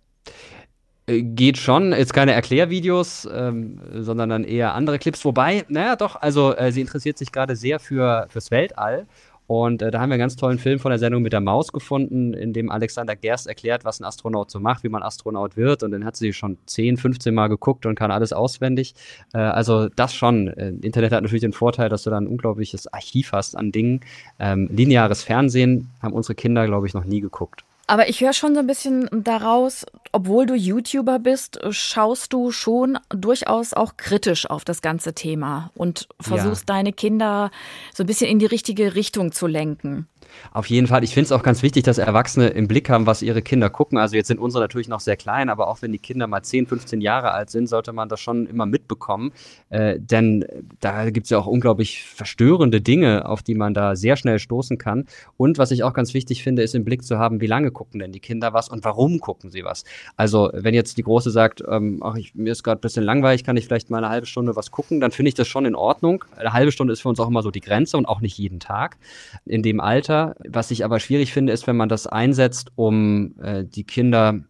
Äh, 1.07 1.23
geht 1.23 1.59
schon, 1.59 1.93
jetzt 1.93 2.15
keine 2.15 2.33
Erklärvideos, 2.33 3.29
ähm, 3.33 3.81
sondern 3.93 4.29
dann 4.29 4.45
eher 4.45 4.75
andere 4.75 4.99
Clips. 4.99 5.25
Wobei, 5.25 5.65
naja, 5.69 5.97
doch, 5.97 6.17
also 6.17 6.55
äh, 6.55 6.71
sie 6.71 6.81
interessiert 6.81 7.19
sich 7.19 7.33
gerade 7.33 7.57
sehr 7.57 7.81
für, 7.81 8.27
fürs 8.29 8.51
Weltall 8.51 9.07
und 9.53 9.83
äh, 9.83 9.91
da 9.91 10.01
haben 10.01 10.09
wir 10.09 10.15
einen 10.15 10.21
ganz 10.21 10.37
tollen 10.37 10.57
Film 10.59 10.79
von 10.79 10.89
der 10.89 10.99
Sendung 10.99 11.21
mit 11.21 11.35
der 11.35 11.43
Maus 11.43 11.73
gefunden, 11.73 12.33
in 12.33 12.55
dem 12.55 12.71
Alexander 12.71 13.15
Gerst 13.15 13.47
erklärt, 13.47 13.85
was 13.85 14.01
ein 14.01 14.05
Astronaut 14.05 14.51
so 14.51 14.59
macht, 14.61 14.83
wie 14.83 14.89
man 14.89 15.03
Astronaut 15.03 15.59
wird. 15.59 15.83
Und 15.83 15.91
dann 15.91 16.07
hat 16.07 16.17
sie 16.17 16.33
schon 16.33 16.57
10, 16.65 16.97
15 16.97 17.35
Mal 17.35 17.49
geguckt 17.49 17.85
und 17.85 17.95
kann 17.95 18.11
alles 18.11 18.33
auswendig. 18.33 18.95
Äh, 19.35 19.41
also 19.41 19.91
das 19.91 20.15
schon. 20.15 20.49
Äh, 20.49 20.71
Internet 20.81 21.13
hat 21.13 21.23
natürlich 21.23 21.43
den 21.43 21.53
Vorteil, 21.53 21.91
dass 21.91 22.03
du 22.03 22.09
da 22.09 22.17
ein 22.17 22.29
unglaubliches 22.29 22.91
Archiv 22.95 23.33
hast 23.33 23.55
an 23.55 23.73
Dingen. 23.73 24.01
Ähm, 24.39 24.71
lineares 24.73 25.23
Fernsehen 25.23 25.91
haben 26.01 26.15
unsere 26.15 26.35
Kinder, 26.35 26.67
glaube 26.67 26.87
ich, 26.87 26.95
noch 26.95 27.05
nie 27.05 27.21
geguckt. 27.21 27.63
Aber 27.87 28.09
ich 28.09 28.21
höre 28.21 28.33
schon 28.33 28.55
so 28.55 28.61
ein 28.61 28.67
bisschen 28.67 29.09
daraus, 29.13 29.85
obwohl 30.13 30.47
du 30.47 30.55
YouTuber 30.55 31.19
bist, 31.19 31.59
schaust 31.71 32.33
du 32.33 32.51
schon 32.51 32.99
durchaus 33.11 33.75
auch 33.75 33.97
kritisch 33.97 34.49
auf 34.49 34.65
das 34.65 34.83
ganze 34.83 35.15
Thema 35.15 35.71
und 35.75 36.09
versuchst 36.21 36.69
ja. 36.69 36.77
deine 36.77 36.93
Kinder 36.93 37.51
so 37.93 38.05
ein 38.05 38.07
bisschen 38.07 38.31
in 38.31 38.39
die 38.39 38.47
richtige 38.47 38.95
Richtung 38.95 39.33
zu 39.33 39.47
lenken. 39.47 40.09
Auf 40.53 40.67
jeden 40.67 40.87
Fall. 40.87 41.05
Ich 41.05 41.15
finde 41.15 41.27
es 41.27 41.33
auch 41.33 41.43
ganz 41.43 41.63
wichtig, 41.63 41.85
dass 41.85 41.99
Erwachsene 41.99 42.49
im 42.49 42.69
Blick 42.69 42.91
haben, 42.91 43.07
was 43.07 43.23
ihre 43.23 43.43
Kinder 43.43 43.71
gucken. 43.71 43.99
Also 43.99 44.17
jetzt 44.17 44.29
sind 44.29 44.41
unsere 44.41 44.63
natürlich 44.63 44.89
noch 44.89 45.01
sehr 45.01 45.17
klein, 45.17 45.49
aber 45.49 45.69
auch 45.69 45.83
wenn 45.83 45.93
die 45.93 45.99
Kinder 45.99 46.27
mal 46.27 46.43
10, 46.43 46.67
15 46.67 47.01
Jahre 47.01 47.33
alt 47.33 47.51
sind, 47.51 47.69
sollte 47.69 47.93
man 47.93 48.09
das 48.09 48.21
schon 48.21 48.47
immer 48.47 48.67
mitbekommen. 48.67 49.33
Äh, 49.71 49.99
denn 49.99 50.45
da 50.81 51.11
gibt 51.11 51.27
es 51.27 51.31
ja 51.31 51.39
auch 51.39 51.47
unglaublich 51.47 52.05
verstörende 52.05 52.81
Dinge, 52.81 53.27
auf 53.27 53.43
die 53.43 53.55
man 53.55 53.75
da 53.75 53.97
sehr 53.97 54.17
schnell 54.17 54.39
stoßen 54.39 54.79
kann. 54.79 55.07
Und 55.37 55.59
was 55.59 55.71
ich 55.71 55.85
auch 55.85 55.95
ganz 55.95 56.15
wichtig 56.15 56.43
finde, 56.43 56.63
ist 56.63 56.75
im 56.75 56.85
Blick 56.85 57.05
zu 57.05 57.19
haben, 57.19 57.41
wie 57.41 57.47
lange 57.47 57.71
gucken 57.71 58.01
denn 58.01 58.13
die 58.13 58.21
Kinder 58.21 58.53
was 58.53 58.69
und 58.69 58.85
warum 58.85 59.21
gucken 59.21 59.51
sie 59.51 59.65
was. 59.65 59.85
Also 60.17 60.51
wenn 60.53 60.75
jetzt 60.75 60.99
die 60.99 61.03
Große 61.03 61.31
sagt, 61.31 61.63
ähm, 61.69 62.01
ach, 62.03 62.17
ich, 62.17 62.35
mir 62.35 62.53
ist 62.53 62.63
gerade 62.63 62.79
ein 62.79 62.83
bisschen 62.83 63.05
langweilig, 63.05 63.45
kann 63.45 63.57
ich 63.57 63.67
vielleicht 63.67 63.91
mal 63.91 63.99
eine 63.99 64.09
halbe 64.09 64.27
Stunde 64.27 64.57
was 64.57 64.71
gucken, 64.71 65.01
dann 65.01 65.11
finde 65.11 65.29
ich 65.29 65.35
das 65.35 65.49
schon 65.49 65.65
in 65.65 65.75
Ordnung. 65.75 66.25
Eine 66.37 66.53
halbe 66.53 66.73
Stunde 66.73 66.93
ist 66.93 67.03
für 67.03 67.09
uns 67.09 67.21
auch 67.21 67.29
immer 67.29 67.43
so 67.43 67.51
die 67.51 67.61
Grenze 67.61 67.97
und 67.97 68.07
auch 68.07 68.21
nicht 68.21 68.39
jeden 68.39 68.61
Tag. 68.61 68.97
In 69.45 69.63
dem 69.63 69.81
Alter 69.81 70.22
was 70.49 70.71
ich 70.71 70.85
aber 70.85 71.01
schwierig 71.01 71.33
finde, 71.33 71.53
ist, 71.53 71.67
wenn 71.67 71.77
man 71.77 71.89
das 71.89 72.07
einsetzt, 72.07 72.71
um 72.77 73.35
äh, 73.43 73.65
die 73.65 73.85
Kinder 73.85 74.41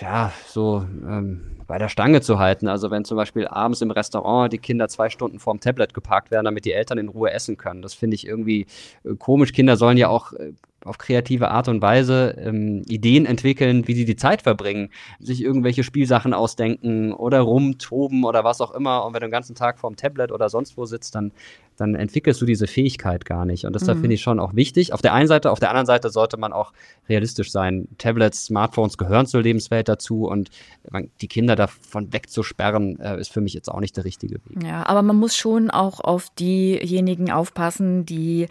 ja 0.00 0.32
so 0.46 0.84
ähm, 1.06 1.60
bei 1.66 1.78
der 1.78 1.88
Stange 1.88 2.20
zu 2.20 2.38
halten. 2.38 2.68
Also 2.68 2.90
wenn 2.90 3.04
zum 3.04 3.16
Beispiel 3.16 3.46
abends 3.46 3.80
im 3.80 3.90
Restaurant 3.90 4.52
die 4.52 4.58
Kinder 4.58 4.88
zwei 4.88 5.08
Stunden 5.08 5.38
vorm 5.38 5.60
Tablet 5.60 5.94
geparkt 5.94 6.30
werden, 6.30 6.44
damit 6.44 6.64
die 6.64 6.72
Eltern 6.72 6.98
in 6.98 7.08
Ruhe 7.08 7.30
essen 7.30 7.56
können. 7.56 7.82
Das 7.82 7.94
finde 7.94 8.16
ich 8.16 8.26
irgendwie 8.26 8.66
äh, 9.04 9.14
komisch. 9.16 9.52
Kinder 9.52 9.76
sollen 9.76 9.96
ja 9.96 10.08
auch 10.08 10.32
äh, 10.32 10.52
auf 10.84 10.98
kreative 10.98 11.50
Art 11.50 11.68
und 11.68 11.82
Weise 11.82 12.34
ähm, 12.38 12.82
Ideen 12.88 13.26
entwickeln, 13.26 13.86
wie 13.86 13.94
sie 13.94 14.04
die 14.04 14.16
Zeit 14.16 14.42
verbringen, 14.42 14.90
sich 15.18 15.42
irgendwelche 15.42 15.84
Spielsachen 15.84 16.32
ausdenken 16.34 17.12
oder 17.12 17.40
rumtoben 17.40 18.24
oder 18.24 18.44
was 18.44 18.60
auch 18.60 18.72
immer. 18.72 19.04
Und 19.04 19.12
wenn 19.12 19.20
du 19.20 19.26
den 19.26 19.32
ganzen 19.32 19.54
Tag 19.54 19.78
vorm 19.78 19.96
Tablet 19.96 20.32
oder 20.32 20.48
sonst 20.48 20.76
wo 20.76 20.86
sitzt, 20.86 21.14
dann 21.14 21.32
dann 21.80 21.94
entwickelst 21.94 22.40
du 22.42 22.46
diese 22.46 22.66
Fähigkeit 22.66 23.24
gar 23.24 23.46
nicht. 23.46 23.64
Und 23.64 23.74
deshalb 23.74 23.98
mhm. 23.98 24.02
finde 24.02 24.14
ich 24.14 24.20
schon 24.20 24.38
auch 24.38 24.54
wichtig. 24.54 24.92
Auf 24.92 25.00
der 25.00 25.14
einen 25.14 25.28
Seite, 25.28 25.50
auf 25.50 25.60
der 25.60 25.70
anderen 25.70 25.86
Seite 25.86 26.10
sollte 26.10 26.36
man 26.36 26.52
auch 26.52 26.72
realistisch 27.08 27.50
sein. 27.50 27.88
Tablets, 27.96 28.44
Smartphones 28.46 28.98
gehören 28.98 29.26
zur 29.26 29.42
Lebenswelt 29.42 29.88
dazu 29.88 30.26
und 30.26 30.50
die 31.20 31.28
Kinder 31.28 31.56
davon 31.56 32.12
wegzusperren, 32.12 32.98
äh, 33.00 33.20
ist 33.20 33.32
für 33.32 33.40
mich 33.40 33.54
jetzt 33.54 33.68
auch 33.70 33.80
nicht 33.80 33.96
der 33.96 34.04
richtige 34.04 34.34
Weg. 34.34 34.62
Ja, 34.62 34.86
aber 34.86 35.02
man 35.02 35.16
muss 35.16 35.36
schon 35.36 35.70
auch 35.70 36.00
auf 36.00 36.28
diejenigen 36.38 37.30
aufpassen, 37.30 38.04
die 38.04 38.48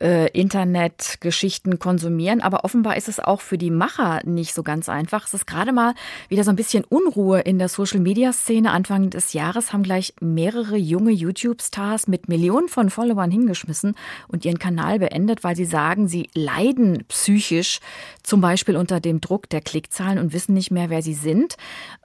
äh, 0.00 0.28
Internetgeschichten 0.30 1.78
konsumieren. 1.78 2.40
Aber 2.40 2.64
offenbar 2.64 2.96
ist 2.96 3.08
es 3.08 3.20
auch 3.20 3.40
für 3.40 3.58
die 3.58 3.70
Macher 3.70 4.20
nicht 4.24 4.54
so 4.54 4.62
ganz 4.62 4.88
einfach. 4.88 5.26
Es 5.26 5.34
ist 5.34 5.46
gerade 5.46 5.72
mal 5.72 5.94
wieder 6.28 6.44
so 6.44 6.50
ein 6.50 6.56
bisschen 6.56 6.84
Unruhe 6.84 7.40
in 7.40 7.58
der 7.58 7.68
Social-Media-Szene. 7.68 8.70
Anfang 8.70 9.10
des 9.10 9.32
Jahres 9.32 9.72
haben 9.72 9.82
gleich 9.82 10.14
mehrere 10.20 10.76
junge 10.76 11.10
YouTube-Stars 11.10 12.08
mit 12.08 12.28
Millionen 12.28 12.68
von 12.70 12.90
Followern 12.90 13.30
hingeschmissen 13.30 13.94
und 14.28 14.44
ihren 14.44 14.58
Kanal 14.58 14.98
beendet, 14.98 15.44
weil 15.44 15.56
sie 15.56 15.64
sagen, 15.64 16.08
sie 16.08 16.30
leiden 16.34 17.04
psychisch, 17.08 17.80
zum 18.22 18.40
Beispiel 18.40 18.76
unter 18.76 19.00
dem 19.00 19.20
Druck 19.20 19.48
der 19.48 19.60
Klickzahlen 19.60 20.18
und 20.18 20.32
wissen 20.32 20.54
nicht 20.54 20.70
mehr, 20.70 20.90
wer 20.90 21.02
sie 21.02 21.14
sind. 21.14 21.56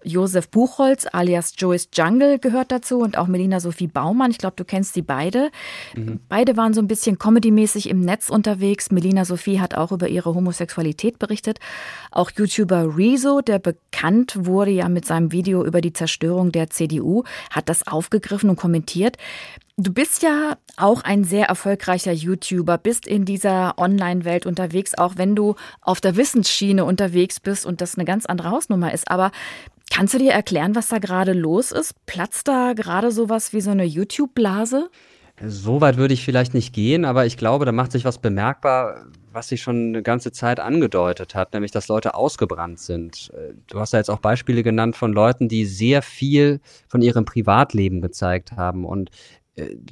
Josef 0.03 0.49
Buchholz 0.49 1.07
alias 1.11 1.53
Joyce 1.57 1.89
Jungle 1.93 2.39
gehört 2.39 2.71
dazu 2.71 2.99
und 2.99 3.17
auch 3.17 3.27
Melina 3.27 3.59
Sophie 3.59 3.87
Baumann. 3.87 4.31
Ich 4.31 4.37
glaube, 4.37 4.55
du 4.55 4.65
kennst 4.65 4.93
sie 4.93 5.01
beide. 5.01 5.49
Mhm. 5.95 6.19
Beide 6.29 6.57
waren 6.57 6.73
so 6.73 6.81
ein 6.81 6.87
bisschen 6.87 7.17
comedymäßig 7.17 7.89
im 7.89 8.01
Netz 8.01 8.29
unterwegs. 8.29 8.91
Melina 8.91 9.25
Sophie 9.25 9.59
hat 9.59 9.75
auch 9.75 9.91
über 9.91 10.07
ihre 10.07 10.35
Homosexualität 10.35 11.19
berichtet. 11.19 11.59
Auch 12.11 12.31
YouTuber 12.31 12.97
Rezo, 12.97 13.41
der 13.41 13.59
bekannt 13.59 14.33
wurde 14.45 14.71
ja 14.71 14.89
mit 14.89 15.05
seinem 15.05 15.31
Video 15.31 15.65
über 15.65 15.81
die 15.81 15.93
Zerstörung 15.93 16.51
der 16.51 16.69
CDU, 16.69 17.23
hat 17.49 17.69
das 17.69 17.87
aufgegriffen 17.87 18.49
und 18.49 18.55
kommentiert. 18.55 19.17
Du 19.77 19.91
bist 19.91 20.23
ja 20.23 20.55
auch 20.77 21.03
ein 21.03 21.25
sehr 21.25 21.47
erfolgreicher 21.47 22.13
YouTuber, 22.13 22.77
bist 22.77 23.05
in 23.05 23.25
dieser 23.25 23.77
Online-Welt 23.77 24.45
unterwegs, 24.45 24.97
auch 24.97 25.15
wenn 25.17 25.35
du 25.35 25.55
auf 25.81 25.99
der 25.99 26.15
Wissensschiene 26.15 26.85
unterwegs 26.85 27.41
bist 27.41 27.65
und 27.65 27.81
das 27.81 27.95
eine 27.95 28.05
ganz 28.05 28.25
andere 28.25 28.51
Hausnummer 28.51 28.93
ist. 28.93 29.11
Aber 29.11 29.31
kannst 29.91 30.13
du 30.13 30.17
dir 30.17 30.31
erklären, 30.31 30.75
was 30.75 30.87
da 30.87 30.99
gerade 30.99 31.33
los 31.33 31.73
ist? 31.73 31.93
Platzt 32.05 32.47
da 32.47 32.71
gerade 32.71 33.11
sowas 33.11 33.51
wie 33.51 33.59
so 33.59 33.71
eine 33.71 33.83
YouTube-Blase? 33.83 34.89
So 35.45 35.81
weit 35.81 35.97
würde 35.97 36.13
ich 36.13 36.23
vielleicht 36.23 36.53
nicht 36.53 36.73
gehen, 36.73 37.03
aber 37.03 37.25
ich 37.25 37.35
glaube, 37.35 37.65
da 37.65 37.73
macht 37.73 37.91
sich 37.91 38.05
was 38.05 38.19
bemerkbar, 38.19 39.07
was 39.33 39.49
sich 39.49 39.61
schon 39.61 39.89
eine 39.89 40.01
ganze 40.01 40.31
Zeit 40.31 40.61
angedeutet 40.61 41.35
hat, 41.35 41.51
nämlich 41.51 41.71
dass 41.71 41.89
Leute 41.89 42.15
ausgebrannt 42.15 42.79
sind. 42.79 43.29
Du 43.67 43.81
hast 43.81 43.91
ja 43.91 43.99
jetzt 43.99 44.09
auch 44.09 44.19
Beispiele 44.19 44.63
genannt 44.63 44.95
von 44.95 45.11
Leuten, 45.11 45.49
die 45.49 45.65
sehr 45.65 46.01
viel 46.01 46.61
von 46.87 47.01
ihrem 47.01 47.25
Privatleben 47.25 47.99
gezeigt 47.99 48.53
haben. 48.53 48.85
Und 48.85 49.09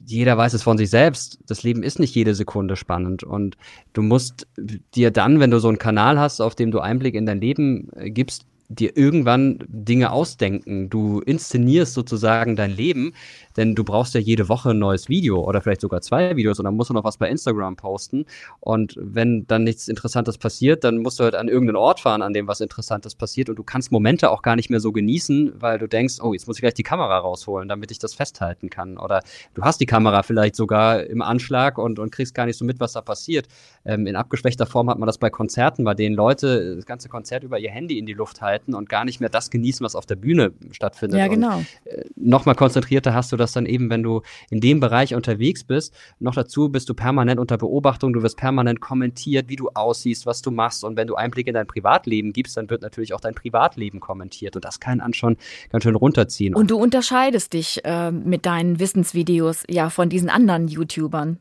jeder 0.06 0.38
weiß 0.38 0.54
es 0.54 0.64
von 0.64 0.78
sich 0.78 0.90
selbst, 0.90 1.40
das 1.48 1.64
Leben 1.64 1.84
ist 1.84 2.00
nicht 2.00 2.14
jede 2.16 2.36
Sekunde 2.36 2.76
spannend. 2.76 3.24
Und 3.24 3.58
du 3.94 4.02
musst 4.02 4.48
dir 4.96 5.12
dann, 5.12 5.40
wenn 5.40 5.52
du 5.52 5.60
so 5.60 5.70
einen 5.70 5.78
Kanal 5.78 6.20
hast, 6.20 6.42
auf 6.42 6.56
dem 6.56 6.72
du 6.72 6.80
Einblick 6.80 7.16
in 7.16 7.26
dein 7.26 7.40
Leben 7.40 7.90
äh, 7.96 8.10
gibst, 8.10 8.46
dir 8.70 8.96
irgendwann 8.98 9.60
Dinge 9.68 10.12
ausdenken. 10.12 10.90
Du 10.90 11.20
inszenierst 11.20 11.94
sozusagen 11.94 12.56
dein 12.56 12.72
Leben, 12.72 13.14
denn 13.58 13.76
du 13.76 13.84
brauchst 13.84 14.14
ja 14.14 14.20
jede 14.20 14.50
Woche 14.50 14.72
ein 14.72 14.80
neues 14.80 15.10
Video 15.10 15.44
oder 15.44 15.62
vielleicht 15.62 15.82
sogar 15.82 16.02
zwei 16.02 16.36
Videos 16.36 16.60
und 16.60 16.66
dann 16.66 16.76
musst 16.76 16.90
du 16.90 16.94
noch 16.94 17.04
was 17.04 17.18
bei 17.18 17.30
Instagram 17.30 17.76
posten. 17.76 18.26
Und 18.60 18.96
wenn 19.00 19.46
dann 19.48 19.64
nichts 19.64 19.88
Interessantes 19.88 20.38
passiert, 20.38 20.84
dann 20.84 20.98
musst 20.98 21.20
du 21.20 21.24
halt 21.24 21.36
an 21.36 21.48
irgendeinen 21.48 21.78
Ort 21.78 22.00
fahren, 22.00 22.22
an 22.22 22.34
dem 22.34 22.48
was 22.48 22.62
Interessantes 22.62 23.16
passiert 23.16 23.50
und 23.50 23.58
du 23.58 23.64
kannst 23.64 23.92
Momente 23.92 24.32
auch 24.32 24.42
gar 24.42 24.56
nicht 24.56 24.70
mehr 24.70 24.80
so 24.80 24.92
genießen, 24.92 25.62
weil 25.62 25.78
du 25.78 25.88
denkst, 25.88 26.16
oh, 26.22 26.34
jetzt 26.34 26.48
muss 26.48 26.58
ich 26.58 26.62
gleich 26.62 26.74
die 26.74 26.84
Kamera 26.84 27.18
rausholen, 27.20 27.70
damit 27.70 27.92
ich 27.92 28.00
das 28.00 28.14
festhalten 28.14 28.70
kann. 28.70 28.98
Oder 28.98 29.22
du 29.54 29.62
hast 29.64 29.82
die 29.82 29.86
Kamera 29.86 30.24
vielleicht 30.24 30.56
sogar 30.56 31.04
im 31.04 31.22
Anschlag 31.22 31.78
und, 31.78 32.00
und 32.00 32.12
kriegst 32.12 32.34
gar 32.34 32.46
nicht 32.46 32.58
so 32.58 32.66
mit, 32.66 32.80
was 32.80 32.94
da 32.94 33.02
passiert. 33.02 33.48
Ähm, 33.86 34.08
in 34.08 34.16
abgeschwächter 34.16 34.66
Form 34.66 34.90
hat 34.90 34.98
man 34.98 35.08
das 35.08 35.18
bei 35.18 35.30
Konzerten, 35.30 35.84
bei 35.84 35.94
denen 35.94 36.16
Leute 36.16 36.76
das 36.76 36.86
ganze 36.86 37.10
Konzert 37.10 37.44
über 37.44 37.60
ihr 37.60 37.70
Handy 37.70 38.00
in 38.00 38.06
die 38.06 38.14
Luft 38.14 38.42
halten 38.42 38.53
und 38.68 38.90
gar 38.90 39.06
nicht 39.06 39.20
mehr 39.20 39.30
das 39.30 39.50
genießen, 39.50 39.84
was 39.84 39.96
auf 39.96 40.06
der 40.06 40.16
Bühne 40.16 40.54
stattfindet. 40.72 41.20
Ja, 41.20 41.28
genau. 41.28 41.58
Und, 41.58 41.68
äh, 41.86 42.06
Nochmal 42.16 42.56
konzentrierter 42.56 43.14
hast 43.14 43.32
du 43.32 43.38
das 43.38 43.52
dann 43.52 43.66
eben, 43.66 43.90
wenn 43.90 44.04
du 44.04 44.22
in 44.50 44.62
dem 44.62 44.80
Bereich 44.80 45.14
unterwegs 45.14 45.64
bist. 45.64 45.94
Noch 46.20 46.36
dazu 46.36 46.70
bist 46.70 46.90
du 46.90 46.94
permanent 46.94 47.40
unter 47.40 47.58
Beobachtung, 47.58 48.14
du 48.14 48.24
wirst 48.24 48.38
permanent 48.38 48.80
kommentiert, 48.80 49.50
wie 49.50 49.56
du 49.56 49.70
aussiehst, 49.74 50.26
was 50.26 50.42
du 50.42 50.52
machst. 50.52 50.84
Und 50.84 50.98
wenn 50.98 51.08
du 51.08 51.16
Einblick 51.16 51.48
in 51.48 51.54
dein 51.54 51.68
Privatleben 51.68 52.34
gibst, 52.34 52.58
dann 52.58 52.70
wird 52.70 52.82
natürlich 52.82 53.14
auch 53.14 53.20
dein 53.20 53.36
Privatleben 53.36 54.00
kommentiert. 54.00 54.56
Und 54.56 54.66
das 54.66 54.80
kann 54.80 55.02
einen 55.02 55.14
schon 55.14 55.38
ganz 55.70 55.84
schön 55.84 55.96
runterziehen. 55.96 56.56
Und 56.56 56.72
du 56.72 56.78
unterscheidest 56.78 57.54
dich 57.54 57.84
äh, 57.84 58.12
mit 58.12 58.46
deinen 58.46 58.80
Wissensvideos 58.80 59.64
ja 59.70 59.90
von 59.90 60.10
diesen 60.10 60.30
anderen 60.30 60.68
YouTubern. 60.68 61.40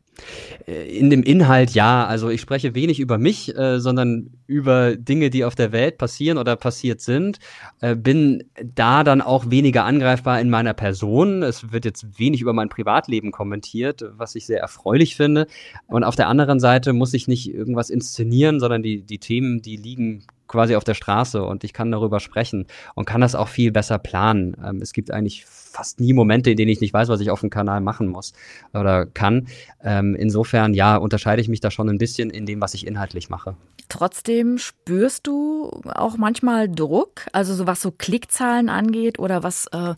Äh, 0.66 0.96
in 0.96 1.10
dem 1.10 1.22
Inhalt 1.22 1.70
ja. 1.72 2.06
Also 2.06 2.28
ich 2.28 2.40
spreche 2.40 2.74
wenig 2.74 3.00
über 3.00 3.18
mich, 3.18 3.56
äh, 3.56 3.80
sondern 3.80 4.30
über 4.46 4.96
Dinge, 4.96 5.30
die 5.30 5.44
auf 5.44 5.54
der 5.54 5.72
Welt 5.72 5.98
passieren 5.98 6.38
oder 6.38 6.56
passiert 6.56 7.00
sind. 7.00 7.38
Äh, 7.80 7.96
bin 7.96 8.44
da 8.74 9.04
dann 9.04 9.20
auch 9.20 9.50
weniger 9.50 9.84
angreifbar 9.84 10.40
in 10.40 10.50
meiner 10.50 10.74
Person. 10.74 11.42
Es 11.42 11.72
wird 11.72 11.84
jetzt 11.84 12.18
wenig 12.18 12.40
über 12.40 12.52
mein 12.52 12.68
Privatleben 12.68 13.32
kommentiert, 13.32 14.04
was 14.16 14.34
ich 14.34 14.46
sehr 14.46 14.60
erfreulich 14.60 15.16
finde. 15.16 15.46
Und 15.86 16.04
auf 16.04 16.16
der 16.16 16.28
anderen 16.28 16.60
Seite 16.60 16.92
muss 16.92 17.14
ich 17.14 17.28
nicht 17.28 17.52
irgendwas 17.52 17.90
inszenieren, 17.90 18.60
sondern 18.60 18.82
die, 18.82 19.02
die 19.02 19.18
Themen, 19.18 19.62
die 19.62 19.76
liegen 19.76 20.24
quasi 20.52 20.76
auf 20.76 20.84
der 20.84 20.94
Straße 20.94 21.42
und 21.42 21.64
ich 21.64 21.72
kann 21.72 21.90
darüber 21.90 22.20
sprechen 22.20 22.66
und 22.94 23.06
kann 23.06 23.20
das 23.20 23.34
auch 23.34 23.48
viel 23.48 23.72
besser 23.72 23.98
planen. 23.98 24.56
Ähm, 24.64 24.80
es 24.80 24.92
gibt 24.92 25.10
eigentlich 25.10 25.44
fast 25.46 25.98
nie 25.98 26.12
Momente, 26.12 26.50
in 26.50 26.56
denen 26.56 26.70
ich 26.70 26.80
nicht 26.80 26.92
weiß, 26.92 27.08
was 27.08 27.20
ich 27.20 27.30
auf 27.30 27.40
dem 27.40 27.50
Kanal 27.50 27.80
machen 27.80 28.06
muss 28.06 28.34
oder 28.74 29.06
kann. 29.06 29.48
Ähm, 29.82 30.14
insofern, 30.14 30.74
ja, 30.74 30.96
unterscheide 30.96 31.40
ich 31.40 31.48
mich 31.48 31.60
da 31.60 31.70
schon 31.70 31.88
ein 31.88 31.98
bisschen 31.98 32.30
in 32.30 32.46
dem, 32.46 32.60
was 32.60 32.74
ich 32.74 32.86
inhaltlich 32.86 33.30
mache. 33.30 33.56
Trotzdem 33.88 34.58
spürst 34.58 35.26
du 35.26 35.70
auch 35.94 36.16
manchmal 36.16 36.68
Druck, 36.68 37.26
also 37.32 37.54
so 37.54 37.66
was 37.66 37.80
so 37.80 37.90
Klickzahlen 37.90 38.68
angeht 38.68 39.18
oder 39.18 39.42
was 39.42 39.66
äh, 39.72 39.94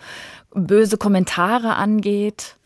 böse 0.55 0.97
Kommentare 0.97 1.75
angeht? 1.75 2.57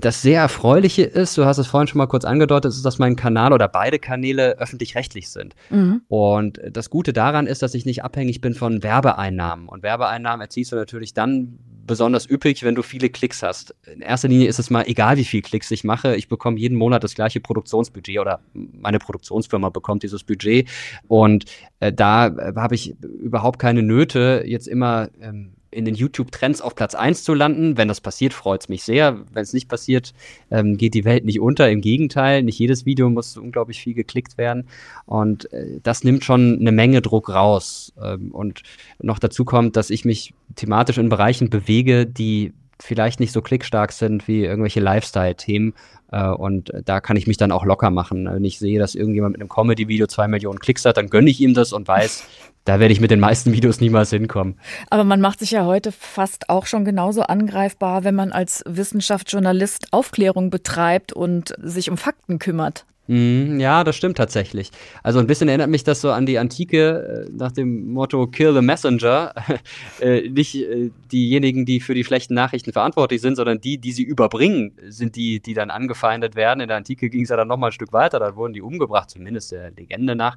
Das 0.00 0.22
sehr 0.22 0.40
Erfreuliche 0.40 1.02
ist, 1.02 1.36
du 1.38 1.44
hast 1.44 1.58
es 1.58 1.66
vorhin 1.66 1.86
schon 1.86 1.98
mal 1.98 2.06
kurz 2.06 2.24
angedeutet, 2.24 2.72
ist, 2.72 2.84
dass 2.84 2.98
mein 2.98 3.16
Kanal 3.16 3.52
oder 3.52 3.68
beide 3.68 3.98
Kanäle 3.98 4.58
öffentlich-rechtlich 4.58 5.30
sind. 5.30 5.54
Mhm. 5.70 6.02
Und 6.08 6.60
das 6.70 6.90
Gute 6.90 7.12
daran 7.12 7.46
ist, 7.46 7.62
dass 7.62 7.74
ich 7.74 7.86
nicht 7.86 8.04
abhängig 8.04 8.40
bin 8.40 8.54
von 8.54 8.82
Werbeeinnahmen. 8.82 9.68
Und 9.68 9.82
Werbeeinnahmen 9.82 10.40
erziehst 10.40 10.72
du 10.72 10.76
natürlich 10.76 11.14
dann 11.14 11.58
besonders 11.86 12.28
üppig, 12.28 12.62
wenn 12.62 12.74
du 12.74 12.82
viele 12.82 13.10
Klicks 13.10 13.42
hast. 13.42 13.74
In 13.92 14.00
erster 14.00 14.28
Linie 14.28 14.48
ist 14.48 14.58
es 14.58 14.70
mal 14.70 14.84
egal, 14.86 15.16
wie 15.16 15.24
viele 15.24 15.42
Klicks 15.42 15.70
ich 15.70 15.84
mache. 15.84 16.14
Ich 16.16 16.28
bekomme 16.28 16.58
jeden 16.58 16.76
Monat 16.78 17.04
das 17.04 17.14
gleiche 17.14 17.40
Produktionsbudget 17.40 18.18
oder 18.18 18.40
meine 18.54 18.98
Produktionsfirma 18.98 19.68
bekommt 19.70 20.02
dieses 20.02 20.24
Budget. 20.24 20.68
Und 21.08 21.44
äh, 21.80 21.92
da 21.92 22.28
äh, 22.28 22.52
habe 22.56 22.74
ich 22.74 22.94
überhaupt 23.02 23.58
keine 23.58 23.82
Nöte, 23.82 24.44
jetzt 24.46 24.68
immer 24.68 25.08
ähm, 25.20 25.54
in 25.72 25.84
den 25.84 25.94
YouTube-Trends 25.94 26.60
auf 26.60 26.74
Platz 26.74 26.94
1 26.94 27.24
zu 27.24 27.34
landen. 27.34 27.76
Wenn 27.76 27.88
das 27.88 28.00
passiert, 28.00 28.34
freut 28.34 28.62
es 28.62 28.68
mich 28.68 28.84
sehr. 28.84 29.24
Wenn 29.32 29.42
es 29.42 29.52
nicht 29.52 29.68
passiert, 29.68 30.14
ähm, 30.50 30.76
geht 30.76 30.94
die 30.94 31.04
Welt 31.04 31.24
nicht 31.24 31.40
unter. 31.40 31.70
Im 31.70 31.80
Gegenteil, 31.80 32.42
nicht 32.42 32.58
jedes 32.58 32.86
Video 32.86 33.10
muss 33.10 33.36
unglaublich 33.36 33.80
viel 33.80 33.94
geklickt 33.94 34.38
werden. 34.38 34.68
Und 35.06 35.52
äh, 35.52 35.80
das 35.82 36.04
nimmt 36.04 36.24
schon 36.24 36.58
eine 36.60 36.72
Menge 36.72 37.02
Druck 37.02 37.30
raus. 37.30 37.92
Ähm, 38.02 38.30
und 38.30 38.62
noch 39.00 39.18
dazu 39.18 39.44
kommt, 39.44 39.76
dass 39.76 39.90
ich 39.90 40.04
mich 40.04 40.34
thematisch 40.54 40.98
in 40.98 41.08
Bereichen 41.08 41.50
bewege, 41.50 42.06
die 42.06 42.52
vielleicht 42.80 43.20
nicht 43.20 43.32
so 43.32 43.42
klickstark 43.42 43.92
sind 43.92 44.28
wie 44.28 44.44
irgendwelche 44.44 44.80
Lifestyle-Themen. 44.80 45.74
Äh, 46.10 46.28
und 46.28 46.70
da 46.84 47.00
kann 47.00 47.16
ich 47.16 47.26
mich 47.26 47.36
dann 47.36 47.52
auch 47.52 47.64
locker 47.64 47.90
machen. 47.90 48.26
Wenn 48.26 48.44
ich 48.44 48.58
sehe, 48.58 48.78
dass 48.78 48.94
irgendjemand 48.94 49.32
mit 49.32 49.40
einem 49.40 49.48
Comedy-Video 49.48 50.06
zwei 50.06 50.28
Millionen 50.28 50.58
Klicks 50.58 50.84
hat, 50.84 50.96
dann 50.96 51.08
gönne 51.08 51.30
ich 51.30 51.40
ihm 51.40 51.54
das 51.54 51.72
und 51.72 51.88
weiß, 51.88 52.24
da 52.64 52.78
werde 52.78 52.92
ich 52.92 53.00
mit 53.00 53.10
den 53.10 53.20
meisten 53.20 53.52
Videos 53.52 53.80
niemals 53.80 54.10
hinkommen. 54.10 54.56
Aber 54.88 55.04
man 55.04 55.20
macht 55.20 55.40
sich 55.40 55.50
ja 55.50 55.64
heute 55.64 55.90
fast 55.90 56.48
auch 56.48 56.66
schon 56.66 56.84
genauso 56.84 57.22
angreifbar, 57.22 58.04
wenn 58.04 58.14
man 58.14 58.30
als 58.30 58.62
Wissenschaftsjournalist 58.66 59.92
Aufklärung 59.92 60.50
betreibt 60.50 61.12
und 61.12 61.54
sich 61.60 61.90
um 61.90 61.96
Fakten 61.96 62.38
kümmert. 62.38 62.84
Mm, 63.08 63.58
ja, 63.58 63.82
das 63.82 63.96
stimmt 63.96 64.16
tatsächlich. 64.16 64.70
Also 65.02 65.18
ein 65.18 65.26
bisschen 65.26 65.48
erinnert 65.48 65.68
mich 65.68 65.82
das 65.82 66.00
so 66.00 66.12
an 66.12 66.24
die 66.24 66.38
Antike 66.38 67.26
äh, 67.26 67.30
nach 67.32 67.50
dem 67.50 67.92
Motto 67.92 68.28
Kill 68.28 68.54
the 68.54 68.60
Messenger. 68.60 69.34
äh, 70.00 70.28
nicht 70.28 70.54
äh, 70.54 70.90
diejenigen, 71.10 71.66
die 71.66 71.80
für 71.80 71.94
die 71.94 72.04
schlechten 72.04 72.34
Nachrichten 72.34 72.72
verantwortlich 72.72 73.20
sind, 73.20 73.34
sondern 73.34 73.60
die, 73.60 73.78
die 73.78 73.90
sie 73.90 74.04
überbringen, 74.04 74.72
sind 74.86 75.16
die, 75.16 75.40
die 75.40 75.54
dann 75.54 75.70
angefeindet 75.70 76.36
werden. 76.36 76.60
In 76.60 76.68
der 76.68 76.76
Antike 76.76 77.10
ging 77.10 77.22
es 77.22 77.30
ja 77.30 77.36
dann 77.36 77.48
nochmal 77.48 77.70
ein 77.70 77.72
Stück 77.72 77.92
weiter, 77.92 78.20
da 78.20 78.36
wurden 78.36 78.52
die 78.52 78.62
umgebracht, 78.62 79.10
zumindest 79.10 79.50
der 79.50 79.72
Legende 79.72 80.14
nach. 80.14 80.36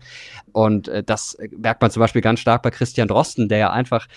Und 0.51 0.89
das 1.05 1.37
merkt 1.55 1.81
man 1.81 1.91
zum 1.91 1.99
Beispiel 1.99 2.21
ganz 2.21 2.39
stark 2.39 2.63
bei 2.63 2.71
Christian 2.71 3.07
Drosten, 3.07 3.47
der 3.47 3.57
ja 3.59 3.71
einfach 3.71 4.07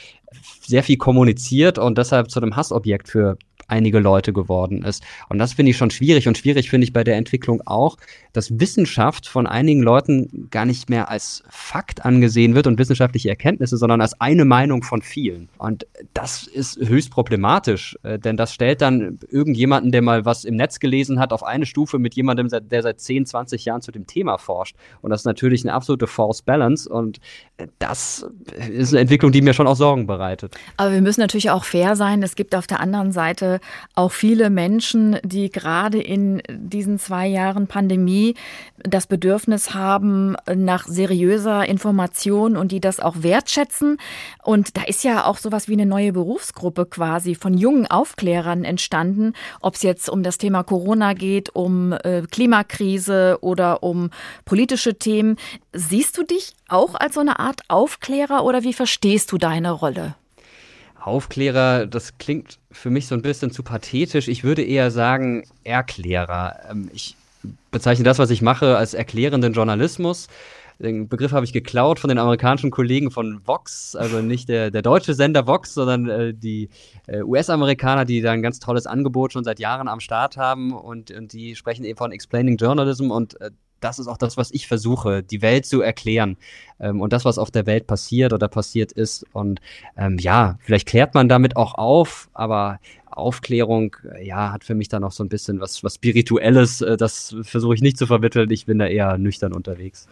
sehr 0.61 0.83
viel 0.83 0.97
kommuniziert 0.97 1.79
und 1.79 1.99
deshalb 1.99 2.31
zu 2.31 2.41
einem 2.41 2.57
Hassobjekt 2.57 3.09
für 3.09 3.37
einige 3.69 3.99
Leute 4.01 4.33
geworden 4.33 4.83
ist. 4.83 5.05
Und 5.29 5.39
das 5.39 5.53
finde 5.53 5.71
ich 5.71 5.77
schon 5.77 5.91
schwierig. 5.91 6.27
Und 6.27 6.37
schwierig 6.37 6.71
finde 6.71 6.87
ich 6.87 6.93
bei 6.93 7.05
der 7.05 7.17
Entwicklung 7.17 7.63
auch, 7.67 7.97
dass 8.33 8.59
Wissenschaft 8.59 9.29
von 9.29 9.47
einigen 9.47 9.83
Leuten 9.83 10.49
gar 10.51 10.65
nicht 10.65 10.89
mehr 10.89 11.11
als 11.11 11.45
Fakt 11.51 12.05
angesehen 12.05 12.55
wird 12.55 12.67
und 12.67 12.79
wissenschaftliche 12.79 13.29
Erkenntnisse, 13.29 13.77
sondern 13.77 14.01
als 14.01 14.21
eine 14.21 14.45
Meinung 14.45 14.83
von 14.83 15.03
vielen. 15.03 15.49
Und 15.59 15.87
das 16.15 16.47
ist 16.47 16.79
höchst 16.79 17.11
problematisch, 17.11 17.99
äh, 18.03 18.19
denn 18.19 18.37
das 18.37 18.55
stellt 18.55 18.81
dann 18.81 19.19
irgendjemanden, 19.31 19.93
der 19.93 20.03
mal 20.03 20.25
was 20.25 20.45
im 20.45 20.57
Netz 20.57 20.81
gelesen 20.81 21.21
hat, 21.21 21.33
auf 21.33 21.43
eine 21.43 21.67
Stufe 21.67 21.99
mit 21.99 22.15
jemandem, 22.15 22.49
der 22.49 22.83
seit 22.83 23.01
10, 23.01 23.27
20 23.27 23.65
Jahren 23.65 23.83
zu 23.83 23.93
dem 23.93 24.07
Thema 24.07 24.39
forscht. 24.39 24.77
Und 25.03 25.11
das 25.11 25.23
ist 25.23 25.27
natürlich 25.27 25.65
eine 25.65 25.75
absolute 25.75 26.07
False 26.07 26.43
Balance. 26.45 26.89
Und 26.89 27.19
äh, 27.59 27.67
das 27.79 28.27
ist 28.71 28.93
eine 28.95 29.01
Entwicklung, 29.03 29.31
die 29.31 29.43
mir 29.43 29.53
schon 29.53 29.67
auch 29.67 29.77
Sorgen 29.77 30.07
bereitet. 30.07 30.57
Aber 30.79 30.93
wir 30.93 31.03
müssen 31.03 31.21
natürlich 31.21 31.51
auch 31.51 31.65
fair 31.65 31.97
sein. 31.97 32.23
Es 32.23 32.35
gibt 32.35 32.55
auf 32.55 32.67
der 32.67 32.81
anderen 32.81 33.13
Seite 33.13 33.58
Auch 33.94 34.12
viele 34.12 34.51
Menschen, 34.51 35.18
die 35.23 35.51
gerade 35.51 36.01
in 36.01 36.42
diesen 36.49 36.99
zwei 36.99 37.27
Jahren 37.27 37.66
Pandemie 37.66 38.35
das 38.79 39.07
Bedürfnis 39.07 39.75
haben 39.75 40.37
nach 40.53 40.87
seriöser 40.87 41.68
Information 41.68 42.57
und 42.57 42.73
die 42.73 42.81
das 42.81 43.01
auch 43.01 43.23
wertschätzen. 43.23 43.99
Und 44.42 44.77
da 44.77 44.83
ist 44.83 45.05
ja 45.05 45.25
auch 45.25 45.38
sowas 45.38 45.68
wie 45.68 45.75
eine 45.75 45.87
neue 45.87 46.12
Berufsgruppe 46.12 46.87
quasi 46.87 47.35
von 47.35 47.55
jungen 47.55 47.87
Aufklärern 47.87 48.64
entstanden, 48.64 49.33
ob 49.61 49.75
es 49.75 49.83
jetzt 49.83 50.09
um 50.09 50.23
das 50.23 50.38
Thema 50.38 50.62
Corona 50.62 51.14
geht, 51.14 51.55
um 51.55 51.92
äh, 51.92 52.23
Klimakrise 52.31 53.38
oder 53.40 53.83
um 53.83 54.11
politische 54.44 54.99
Themen. 54.99 55.37
Siehst 55.73 56.16
du 56.16 56.23
dich 56.23 56.55
auch 56.68 56.94
als 56.94 57.14
so 57.14 57.21
eine 57.21 57.38
Art 57.38 57.62
Aufklärer 57.68 58.44
oder 58.44 58.62
wie 58.62 58.73
verstehst 58.73 59.33
du 59.33 59.38
deine 59.38 59.73
Rolle? 59.73 60.14
Aufklärer, 61.09 61.87
das 61.87 62.18
klingt 62.18 62.59
für 62.71 62.90
mich 62.90 63.07
so 63.07 63.14
ein 63.14 63.23
bisschen 63.23 63.51
zu 63.51 63.62
pathetisch. 63.62 64.29
Ich 64.29 64.44
würde 64.44 64.62
eher 64.62 64.90
sagen 64.90 65.44
Erklärer. 65.64 66.61
Ähm, 66.71 66.90
ich 66.92 67.16
bezeichne 67.71 68.05
das, 68.05 68.18
was 68.18 68.31
ich 68.31 68.42
mache, 68.42 68.77
als 68.77 68.94
erklärenden 68.94 69.53
Journalismus. 69.53 70.29
Den 70.79 71.09
Begriff 71.09 71.33
habe 71.33 71.44
ich 71.44 71.53
geklaut 71.53 71.99
von 71.99 72.09
den 72.09 72.18
amerikanischen 72.18 72.71
Kollegen 72.71 73.11
von 73.11 73.40
Vox, 73.44 73.97
also 73.97 74.23
nicht 74.23 74.49
der, 74.49 74.71
der 74.71 74.83
deutsche 74.83 75.12
Sender 75.12 75.47
Vox, 75.47 75.75
sondern 75.75 76.09
äh, 76.09 76.35
die 76.35 76.68
äh, 77.09 77.23
US-Amerikaner, 77.23 78.05
die 78.05 78.21
da 78.21 78.31
ein 78.31 78.42
ganz 78.42 78.61
tolles 78.61 78.87
Angebot 78.87 79.33
schon 79.33 79.42
seit 79.42 79.59
Jahren 79.59 79.88
am 79.88 79.99
Start 79.99 80.37
haben 80.37 80.73
und, 80.73 81.11
und 81.11 81.33
die 81.33 81.57
sprechen 81.57 81.85
eben 81.85 81.99
von 81.99 82.12
Explaining 82.12 82.59
Journalism 82.59 83.11
und 83.11 83.40
äh, 83.40 83.51
das 83.81 83.99
ist 83.99 84.09
auch 84.09 84.17
das, 84.17 84.37
was 84.37 84.51
ich 84.51 84.67
versuche, 84.67 85.23
die 85.23 85.43
Welt 85.43 85.67
zu 85.67 85.81
erklären 85.81 86.37
ähm, 86.81 87.01
und 87.01 87.12
das, 87.12 87.25
was 87.25 87.38
auf 87.38 87.51
der 87.51 87.67
Welt 87.67 87.87
passiert 87.87 88.33
oder 88.33 88.49
passiert 88.49 88.93
ist. 88.93 89.25
Und 89.33 89.61
ähm, 89.97 90.19
ja, 90.19 90.59
vielleicht 90.61 90.87
klärt 90.87 91.14
man 91.14 91.29
damit 91.29 91.57
auch 91.57 91.75
auf, 91.75 92.29
aber 92.33 92.79
Aufklärung, 93.19 93.97
äh, 94.14 94.27
ja, 94.27 94.53
hat 94.53 94.64
für 94.64 94.75
mich 94.75 94.88
dann 94.88 95.05
auch 95.05 95.12
so 95.12 95.23
ein 95.23 95.29
bisschen 95.29 95.61
was, 95.61 95.85
was 95.85 95.97
Spirituelles. 95.97 96.81
Äh, 96.81 96.97
das 96.97 97.35
versuche 97.43 97.75
ich 97.75 97.83
nicht 97.83 97.99
zu 97.99 98.07
vermitteln. 98.07 98.51
Ich 98.51 98.67
bin 98.67 98.79
da 98.79 98.87
eher 98.87 99.19
nüchtern 99.19 99.53
unterwegs. 99.53 100.09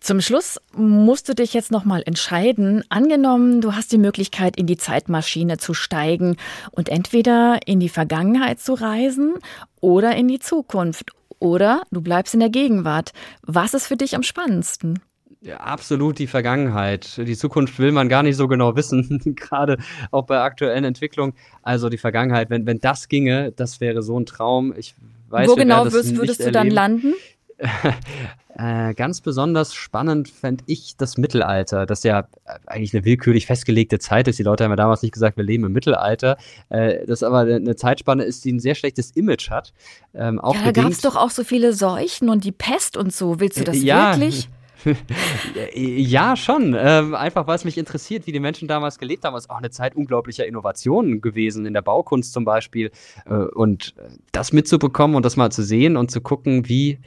Zum 0.00 0.20
Schluss 0.20 0.58
musst 0.76 1.28
du 1.28 1.34
dich 1.34 1.54
jetzt 1.54 1.70
nochmal 1.70 2.02
entscheiden. 2.04 2.84
Angenommen, 2.88 3.60
du 3.60 3.74
hast 3.74 3.90
die 3.92 3.98
Möglichkeit, 3.98 4.56
in 4.56 4.66
die 4.66 4.76
Zeitmaschine 4.76 5.56
zu 5.56 5.74
steigen 5.74 6.36
und 6.70 6.88
entweder 6.88 7.58
in 7.66 7.80
die 7.80 7.88
Vergangenheit 7.88 8.60
zu 8.60 8.74
reisen 8.74 9.34
oder 9.80 10.14
in 10.14 10.28
die 10.28 10.38
Zukunft. 10.38 11.10
Oder 11.42 11.82
du 11.90 12.00
bleibst 12.00 12.34
in 12.34 12.40
der 12.40 12.50
Gegenwart. 12.50 13.10
Was 13.42 13.74
ist 13.74 13.88
für 13.88 13.96
dich 13.96 14.14
am 14.14 14.22
spannendsten? 14.22 15.00
Ja, 15.40 15.56
absolut 15.56 16.20
die 16.20 16.28
Vergangenheit. 16.28 17.16
Die 17.18 17.36
Zukunft 17.36 17.80
will 17.80 17.90
man 17.90 18.08
gar 18.08 18.22
nicht 18.22 18.36
so 18.36 18.46
genau 18.46 18.76
wissen, 18.76 19.20
gerade 19.36 19.78
auch 20.12 20.24
bei 20.24 20.40
aktuellen 20.40 20.84
Entwicklungen. 20.84 21.32
Also 21.64 21.88
die 21.88 21.98
Vergangenheit, 21.98 22.48
wenn, 22.48 22.64
wenn 22.64 22.78
das 22.78 23.08
ginge, 23.08 23.50
das 23.50 23.80
wäre 23.80 24.02
so 24.02 24.20
ein 24.20 24.24
Traum. 24.24 24.72
Ich 24.76 24.94
weiß, 25.30 25.48
Wo 25.48 25.56
genau 25.56 25.82
würdest, 25.82 26.16
würdest 26.16 26.46
du 26.46 26.52
dann 26.52 26.70
landen? 26.70 27.14
äh, 28.58 28.94
ganz 28.94 29.20
besonders 29.20 29.74
spannend 29.74 30.28
fände 30.28 30.64
ich 30.66 30.96
das 30.96 31.16
Mittelalter, 31.16 31.86
das 31.86 32.02
ja 32.02 32.26
eigentlich 32.66 32.94
eine 32.94 33.04
willkürlich 33.04 33.46
festgelegte 33.46 33.98
Zeit 33.98 34.28
ist. 34.28 34.38
Die 34.38 34.42
Leute 34.42 34.64
haben 34.64 34.72
ja 34.72 34.76
damals 34.76 35.02
nicht 35.02 35.12
gesagt, 35.12 35.36
wir 35.36 35.44
leben 35.44 35.64
im 35.64 35.72
Mittelalter. 35.72 36.36
Äh, 36.68 37.06
das 37.06 37.22
aber 37.22 37.40
eine 37.40 37.76
Zeitspanne 37.76 38.24
ist, 38.24 38.44
die 38.44 38.52
ein 38.52 38.60
sehr 38.60 38.74
schlechtes 38.74 39.10
Image 39.12 39.50
hat. 39.50 39.72
Ähm, 40.14 40.40
auch 40.40 40.54
ja, 40.54 40.64
da 40.64 40.72
gab 40.72 40.90
es 40.90 41.00
doch 41.00 41.16
auch 41.16 41.30
so 41.30 41.44
viele 41.44 41.72
Seuchen 41.72 42.28
und 42.28 42.44
die 42.44 42.52
Pest 42.52 42.96
und 42.96 43.12
so. 43.12 43.40
Willst 43.40 43.58
du 43.58 43.64
das 43.64 43.76
äh, 43.76 43.80
ja. 43.80 44.12
wirklich? 44.12 44.48
ja, 45.74 46.36
schon. 46.36 46.76
Ähm, 46.78 47.14
einfach, 47.14 47.46
weil 47.46 47.56
es 47.56 47.64
mich 47.64 47.78
interessiert, 47.78 48.26
wie 48.26 48.32
die 48.32 48.40
Menschen 48.40 48.68
damals 48.68 48.98
gelebt 48.98 49.24
haben. 49.24 49.34
Es 49.36 49.44
ist 49.44 49.50
auch 49.50 49.58
eine 49.58 49.70
Zeit 49.70 49.94
unglaublicher 49.94 50.46
Innovationen 50.46 51.20
gewesen, 51.20 51.66
in 51.66 51.74
der 51.74 51.82
Baukunst 51.82 52.32
zum 52.32 52.44
Beispiel. 52.44 52.90
Äh, 53.26 53.34
und 53.34 53.94
das 54.32 54.52
mitzubekommen 54.52 55.16
und 55.16 55.24
das 55.24 55.36
mal 55.36 55.50
zu 55.50 55.62
sehen 55.62 55.96
und 55.96 56.10
zu 56.10 56.20
gucken, 56.20 56.68
wie 56.68 56.98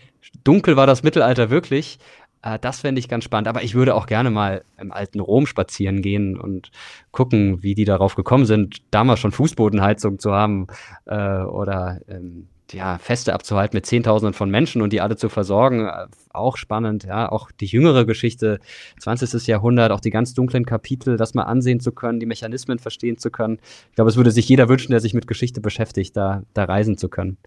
dunkel 0.43 0.75
war 0.75 0.87
das 0.87 1.03
Mittelalter 1.03 1.49
wirklich. 1.49 1.99
Äh, 2.41 2.59
das 2.59 2.81
fände 2.81 2.99
ich 2.99 3.09
ganz 3.09 3.23
spannend. 3.23 3.47
Aber 3.47 3.63
ich 3.63 3.75
würde 3.75 3.95
auch 3.95 4.05
gerne 4.05 4.29
mal 4.29 4.63
im 4.77 4.91
alten 4.91 5.19
Rom 5.19 5.45
spazieren 5.45 6.01
gehen 6.01 6.39
und 6.39 6.71
gucken, 7.11 7.63
wie 7.63 7.75
die 7.75 7.85
darauf 7.85 8.15
gekommen 8.15 8.45
sind, 8.45 8.77
damals 8.91 9.19
schon 9.19 9.31
Fußbodenheizung 9.31 10.19
zu 10.19 10.31
haben 10.31 10.67
äh, 11.05 11.41
oder 11.41 11.99
ähm, 12.07 12.47
ja, 12.71 12.97
Feste 12.97 13.33
abzuhalten 13.33 13.75
mit 13.75 13.85
Zehntausenden 13.85 14.33
von 14.33 14.49
Menschen 14.49 14.81
und 14.81 14.93
die 14.93 15.01
alle 15.01 15.17
zu 15.17 15.29
versorgen, 15.29 15.87
äh, 15.87 16.07
auch 16.37 16.57
spannend, 16.57 17.03
ja, 17.03 17.31
auch 17.31 17.51
die 17.51 17.65
jüngere 17.65 18.05
Geschichte, 18.05 18.59
20. 18.99 19.47
Jahrhundert, 19.47 19.91
auch 19.91 19.99
die 19.99 20.09
ganz 20.09 20.33
dunklen 20.33 20.65
Kapitel, 20.65 21.17
das 21.17 21.33
mal 21.33 21.43
ansehen 21.43 21.79
zu 21.79 21.91
können, 21.91 22.19
die 22.19 22.25
Mechanismen 22.25 22.79
verstehen 22.79 23.17
zu 23.17 23.31
können. 23.31 23.59
Ich 23.89 23.95
glaube, 23.95 24.09
es 24.09 24.17
würde 24.17 24.31
sich 24.31 24.47
jeder 24.47 24.69
wünschen, 24.69 24.91
der 24.91 24.99
sich 24.99 25.13
mit 25.13 25.27
Geschichte 25.27 25.61
beschäftigt, 25.61 26.15
da, 26.15 26.43
da 26.53 26.65
reisen 26.65 26.97
zu 26.97 27.09
können. 27.09 27.37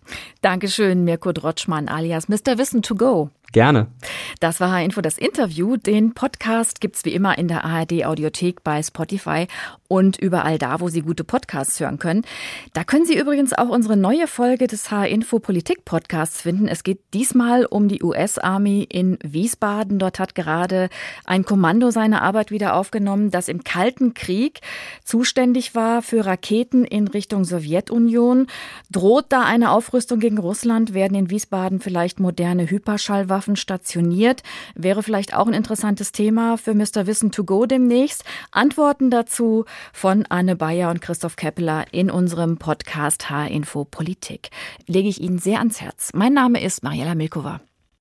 Dankeschön, 0.41 1.05
Mirko 1.05 1.33
Drotschmann 1.33 1.89
alias 1.89 2.29
Mr. 2.29 2.59
Wissen 2.59 2.83
to 2.83 2.95
go. 2.95 3.31
Gerne. 3.53 3.87
Das 4.41 4.61
war 4.61 4.71
H-Info 4.73 5.01
das 5.01 5.17
Interview. 5.17 5.79
Den 5.79 6.13
Podcast 6.13 6.83
gibt's 6.83 7.07
wie 7.07 7.15
immer 7.15 7.39
in 7.39 7.49
der 7.49 7.65
ARD 7.65 8.05
Audiothek 8.05 8.63
bei 8.63 8.83
Spotify 8.83 9.47
und 9.89 10.19
überall 10.19 10.59
da, 10.59 10.81
wo 10.81 10.91
Sie 10.91 11.01
gute 11.01 11.25
Podcasts 11.25 11.81
hören 11.81 11.99
können. 11.99 12.27
Da 12.75 12.85
können 12.85 13.07
Sie 13.07 13.19
übrigens 13.19 13.55
auch 13.55 13.71
unsere 13.71 13.97
neue 13.97 14.27
Folge 14.27 14.67
des 14.67 14.91
H-Info 14.91 15.39
Politik 15.39 15.87
Podcasts 15.87 16.43
finden. 16.43 16.69
Es 16.69 16.83
geht 16.83 17.01
diesmal 17.15 17.65
um 17.65 17.89
die 17.89 18.03
US-Army 18.03 18.78
in 18.85 19.19
Wiesbaden. 19.23 19.99
Dort 19.99 20.19
hat 20.19 20.35
gerade 20.35 20.89
ein 21.25 21.45
Kommando 21.45 21.91
seine 21.91 22.23
Arbeit 22.23 22.51
wieder 22.51 22.75
aufgenommen, 22.75 23.31
das 23.31 23.49
im 23.49 23.65
Kalten 23.65 24.15
Krieg 24.15 24.61
zuständig 25.05 25.75
war 25.75 26.03
für 26.03 26.27
Raketen 26.27 26.85
in 26.85 27.09
Richtung 27.09 27.45
Sowjetunion. 27.45 28.47
Droht 28.91 29.27
da 29.29 29.43
eine 29.45 29.71
Aufrüstung 29.71 30.21
gegen 30.21 30.39
Russland? 30.39 30.95
Werden 30.95 31.17
in 31.17 31.31
Wiesbaden 31.31 31.81
vielleicht 31.81 32.21
moderne 32.21 32.71
Hyperschallwaffen 32.71 33.57
stationiert. 33.57 34.43
Wäre 34.75 35.03
vielleicht 35.03 35.35
auch 35.35 35.47
ein 35.47 35.55
interessantes 35.55 36.13
Thema 36.13 36.57
für 36.59 36.75
Mr. 36.75 37.07
Wissen 37.07 37.31
to 37.31 37.45
go 37.45 37.67
demnächst. 37.67 38.25
Antworten 38.51 39.11
dazu 39.11 39.65
von 39.93 40.25
Anne 40.29 40.57
Bayer 40.57 40.91
und 40.91 41.01
Christoph 41.01 41.37
Keppeler 41.37 41.85
in 41.93 42.11
unserem 42.11 42.59
Podcast 42.59 43.31
H-Info 43.31 43.85
Politik. 43.85 44.51
Lege 44.87 45.09
ich 45.09 45.21
Ihnen 45.21 45.39
sehr 45.39 45.59
ans 45.59 45.81
Herz. 45.81 46.11
Mein 46.15 46.35
Name 46.35 46.63
ist 46.63 46.83
Mariella 46.83 47.15
Milkova. 47.15 47.61